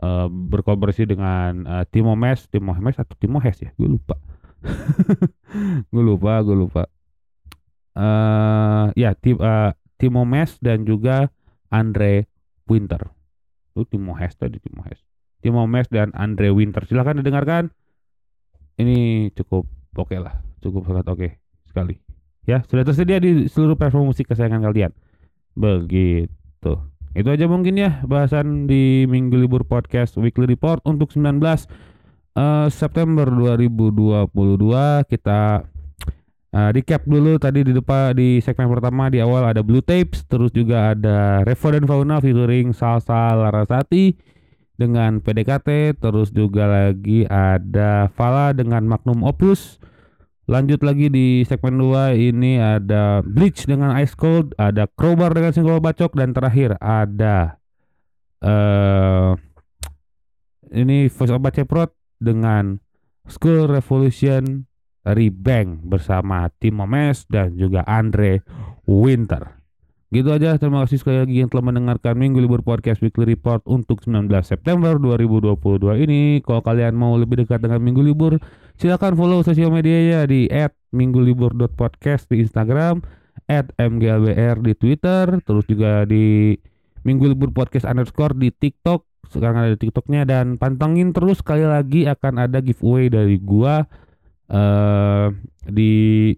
eh, 0.01 0.27
berkolaborasi 0.29 1.09
dengan 1.09 1.65
eh, 1.65 1.85
Timo 1.89 2.13
Mes, 2.13 2.45
Timo 2.47 2.73
Mes 2.77 2.97
atau 2.97 3.15
Timo 3.17 3.41
Hes 3.41 3.57
ya, 3.61 3.73
gue 3.75 3.89
lupa. 3.89 4.15
gue 5.93 6.03
lupa, 6.03 6.41
gue 6.41 6.57
lupa. 6.57 6.83
eh 7.97 8.87
ya, 8.93 9.17
tim, 9.17 9.41
eh, 9.41 9.71
Timo 9.97 10.23
Mes 10.23 10.61
dan 10.61 10.85
juga 10.85 11.33
Andre 11.73 12.29
Winter. 12.69 13.09
Itu 13.73 13.89
Timo 13.89 14.13
Hes 14.15 14.37
tadi 14.37 14.61
Timo 14.61 14.85
Hes. 14.85 15.01
Timo 15.41 15.65
Mes 15.65 15.89
dan 15.89 16.13
Andre 16.13 16.53
Winter. 16.53 16.85
Silahkan 16.85 17.17
didengarkan. 17.17 17.73
Ini 18.77 19.29
cukup 19.33 19.65
oke 19.97 20.17
lah, 20.21 20.37
cukup 20.61 20.85
sangat 20.85 21.05
oke 21.09 21.27
sekali. 21.65 21.97
Ya, 22.45 22.61
sudah 22.63 22.85
tersedia 22.85 23.17
di 23.17 23.49
seluruh 23.49 23.73
platform 23.73 24.13
musik 24.13 24.29
kesayangan 24.29 24.63
kalian. 24.63 24.93
Begitu. 25.57 26.73
Itu 27.17 27.29
aja 27.33 27.49
mungkin 27.49 27.81
ya 27.81 28.05
bahasan 28.05 28.69
di 28.69 29.09
Minggu 29.09 29.41
Libur 29.41 29.65
Podcast 29.65 30.13
Weekly 30.21 30.45
Report 30.45 30.85
untuk 30.85 31.09
19 31.09 31.41
eh, 32.37 32.67
September 32.69 33.25
2022 33.25 34.29
kita 35.09 35.65
eh, 36.53 36.69
recap 36.77 37.01
dulu 37.09 37.41
tadi 37.41 37.65
di 37.65 37.73
depan 37.73 38.13
di 38.13 38.37
segmen 38.45 38.69
pertama 38.69 39.09
di 39.09 39.17
awal 39.17 39.49
ada 39.49 39.65
Blue 39.65 39.81
Tapes 39.81 40.29
terus 40.29 40.53
juga 40.53 40.93
ada 40.93 41.41
Revo 41.41 41.67
dan 41.73 41.89
Fauna 41.89 42.21
featuring 42.21 42.77
Salsa 42.77 43.33
Larasati 43.33 44.36
dengan 44.77 45.19
PDKT 45.19 45.99
terus 45.99 46.29
juga 46.31 46.69
lagi 46.69 47.25
ada 47.27 48.07
Fala 48.13 48.53
dengan 48.53 48.85
Magnum 48.85 49.25
Opus 49.25 49.81
Lanjut 50.47 50.79
lagi 50.79 51.11
di 51.11 51.43
segmen 51.43 51.75
2 51.75 52.15
ini 52.15 52.55
ada 52.55 53.19
Bleach 53.19 53.67
dengan 53.67 53.91
Ice 53.99 54.15
Cold, 54.15 54.55
ada 54.55 54.87
Crowbar 54.87 55.35
dengan 55.35 55.51
Single 55.51 55.83
Bacok 55.83 56.15
dan 56.15 56.31
terakhir 56.31 56.79
ada 56.79 57.59
eh 58.39 59.35
ini 60.71 61.11
Voice 61.11 61.35
of 61.35 61.43
Baceprot 61.43 61.91
dengan 62.23 62.79
School 63.27 63.67
Revolution 63.67 64.63
dari 65.03 65.27
Bank 65.27 65.83
bersama 65.83 66.47
Timo 66.63 66.87
Mes 66.87 67.27
dan 67.27 67.59
juga 67.59 67.83
Andre 67.83 68.39
Winter. 68.87 69.56
Gitu 70.07 70.31
aja, 70.31 70.55
terima 70.55 70.87
kasih 70.87 71.03
sekali 71.03 71.19
lagi 71.19 71.35
yang 71.43 71.51
telah 71.51 71.67
mendengarkan 71.67 72.15
Minggu 72.15 72.39
Libur 72.39 72.63
Podcast 72.63 73.03
Weekly 73.03 73.27
Report 73.35 73.59
untuk 73.67 73.99
19 74.07 74.31
September 74.39 74.95
2022 74.95 75.59
ini. 76.07 76.39
Kalau 76.47 76.63
kalian 76.63 76.95
mau 76.95 77.19
lebih 77.19 77.43
dekat 77.43 77.59
dengan 77.59 77.83
Minggu 77.83 77.99
Libur, 77.99 78.39
silakan 78.79 79.19
follow 79.19 79.43
sosial 79.43 79.67
medianya 79.67 80.23
di 80.23 80.47
@minggulibur.podcast 80.95 82.31
di 82.31 82.39
Instagram, 82.39 83.03
@mglbr 83.75 84.55
di 84.63 84.73
Twitter, 84.79 85.43
terus 85.43 85.67
juga 85.67 86.07
di 86.07 86.55
Minggu 87.03 87.27
Libur 87.27 87.51
Podcast 87.51 87.83
underscore 87.83 88.31
di 88.39 88.47
TikTok. 88.55 89.03
Sekarang 89.27 89.59
ada 89.59 89.75
TikToknya 89.75 90.23
dan 90.23 90.55
pantengin 90.55 91.11
terus 91.11 91.43
sekali 91.43 91.67
lagi 91.67 92.07
akan 92.07 92.47
ada 92.47 92.63
giveaway 92.63 93.11
dari 93.11 93.43
gua 93.43 93.83
eh 94.47 95.35
di 95.67 96.31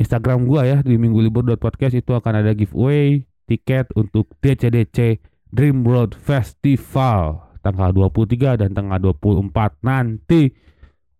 Instagram 0.00 0.48
gua 0.48 0.66
ya 0.66 0.78
di 0.82 0.98
minggu 0.98 1.20
libur 1.22 1.46
podcast 1.58 1.94
itu 1.94 2.12
akan 2.14 2.42
ada 2.42 2.52
giveaway 2.52 3.22
tiket 3.46 3.88
untuk 3.94 4.32
DCDC 4.40 5.20
Dream 5.54 5.86
World 5.86 6.18
Festival. 6.18 7.54
Tanggal 7.64 7.96
23 7.96 8.60
dan 8.60 8.76
tanggal 8.76 9.00
24 9.00 9.80
nanti. 9.80 10.52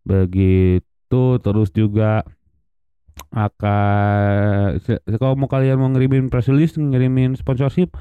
Begitu. 0.05 1.25
Terus 1.41 1.71
juga 1.73 2.27
akan 3.31 4.79
kalau 5.19 5.35
mau 5.39 5.47
kalian 5.51 5.79
mau 5.79 5.91
ngirimin 5.91 6.31
press 6.31 6.51
release 6.51 6.75
ngirimin 6.75 7.39
sponsorship 7.39 7.95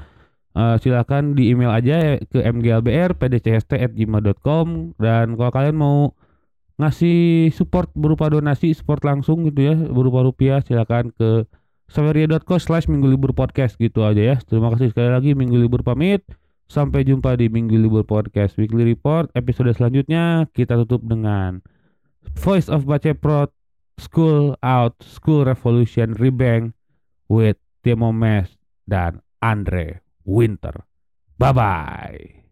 uh, 0.54 0.78
silakan 0.78 1.34
di 1.34 1.50
email 1.50 1.70
aja 1.74 2.18
ke 2.22 2.38
mglbr 2.42 3.14
dan 4.98 5.26
kalau 5.34 5.50
kalian 5.50 5.76
mau 5.76 6.14
ngasih 6.74 7.50
support 7.54 7.86
berupa 7.94 8.26
donasi 8.26 8.74
support 8.74 9.06
langsung 9.06 9.46
gitu 9.46 9.70
ya 9.70 9.74
berupa 9.78 10.26
rupiah 10.26 10.58
silakan 10.58 11.14
ke 11.14 11.46
saweria.co 11.86 12.58
slash 12.58 12.90
minggu 12.90 13.06
libur 13.06 13.36
podcast 13.36 13.76
gitu 13.78 14.02
aja 14.02 14.34
ya. 14.34 14.36
Terima 14.42 14.72
kasih 14.74 14.90
sekali 14.90 15.10
lagi 15.12 15.30
minggu 15.36 15.54
libur 15.54 15.84
pamit. 15.86 16.24
Sampai 16.64 17.04
jumpa 17.04 17.36
di 17.36 17.52
minggu 17.52 17.76
libur 17.76 18.08
podcast 18.08 18.56
weekly 18.56 18.88
report. 18.88 19.28
Episode 19.36 19.76
selanjutnya 19.76 20.48
kita 20.56 20.80
tutup 20.82 21.04
dengan 21.04 21.60
voice 22.40 22.72
of 22.72 22.88
baceprot 22.88 23.52
school 24.00 24.58
out 24.64 24.96
school 25.04 25.46
revolution 25.46 26.16
rebang 26.18 26.74
with 27.30 27.60
Timo 27.84 28.10
Mes 28.10 28.48
dan 28.88 29.20
Andre 29.44 30.00
Winter. 30.24 30.88
Bye 31.36 31.52
bye 31.52 32.43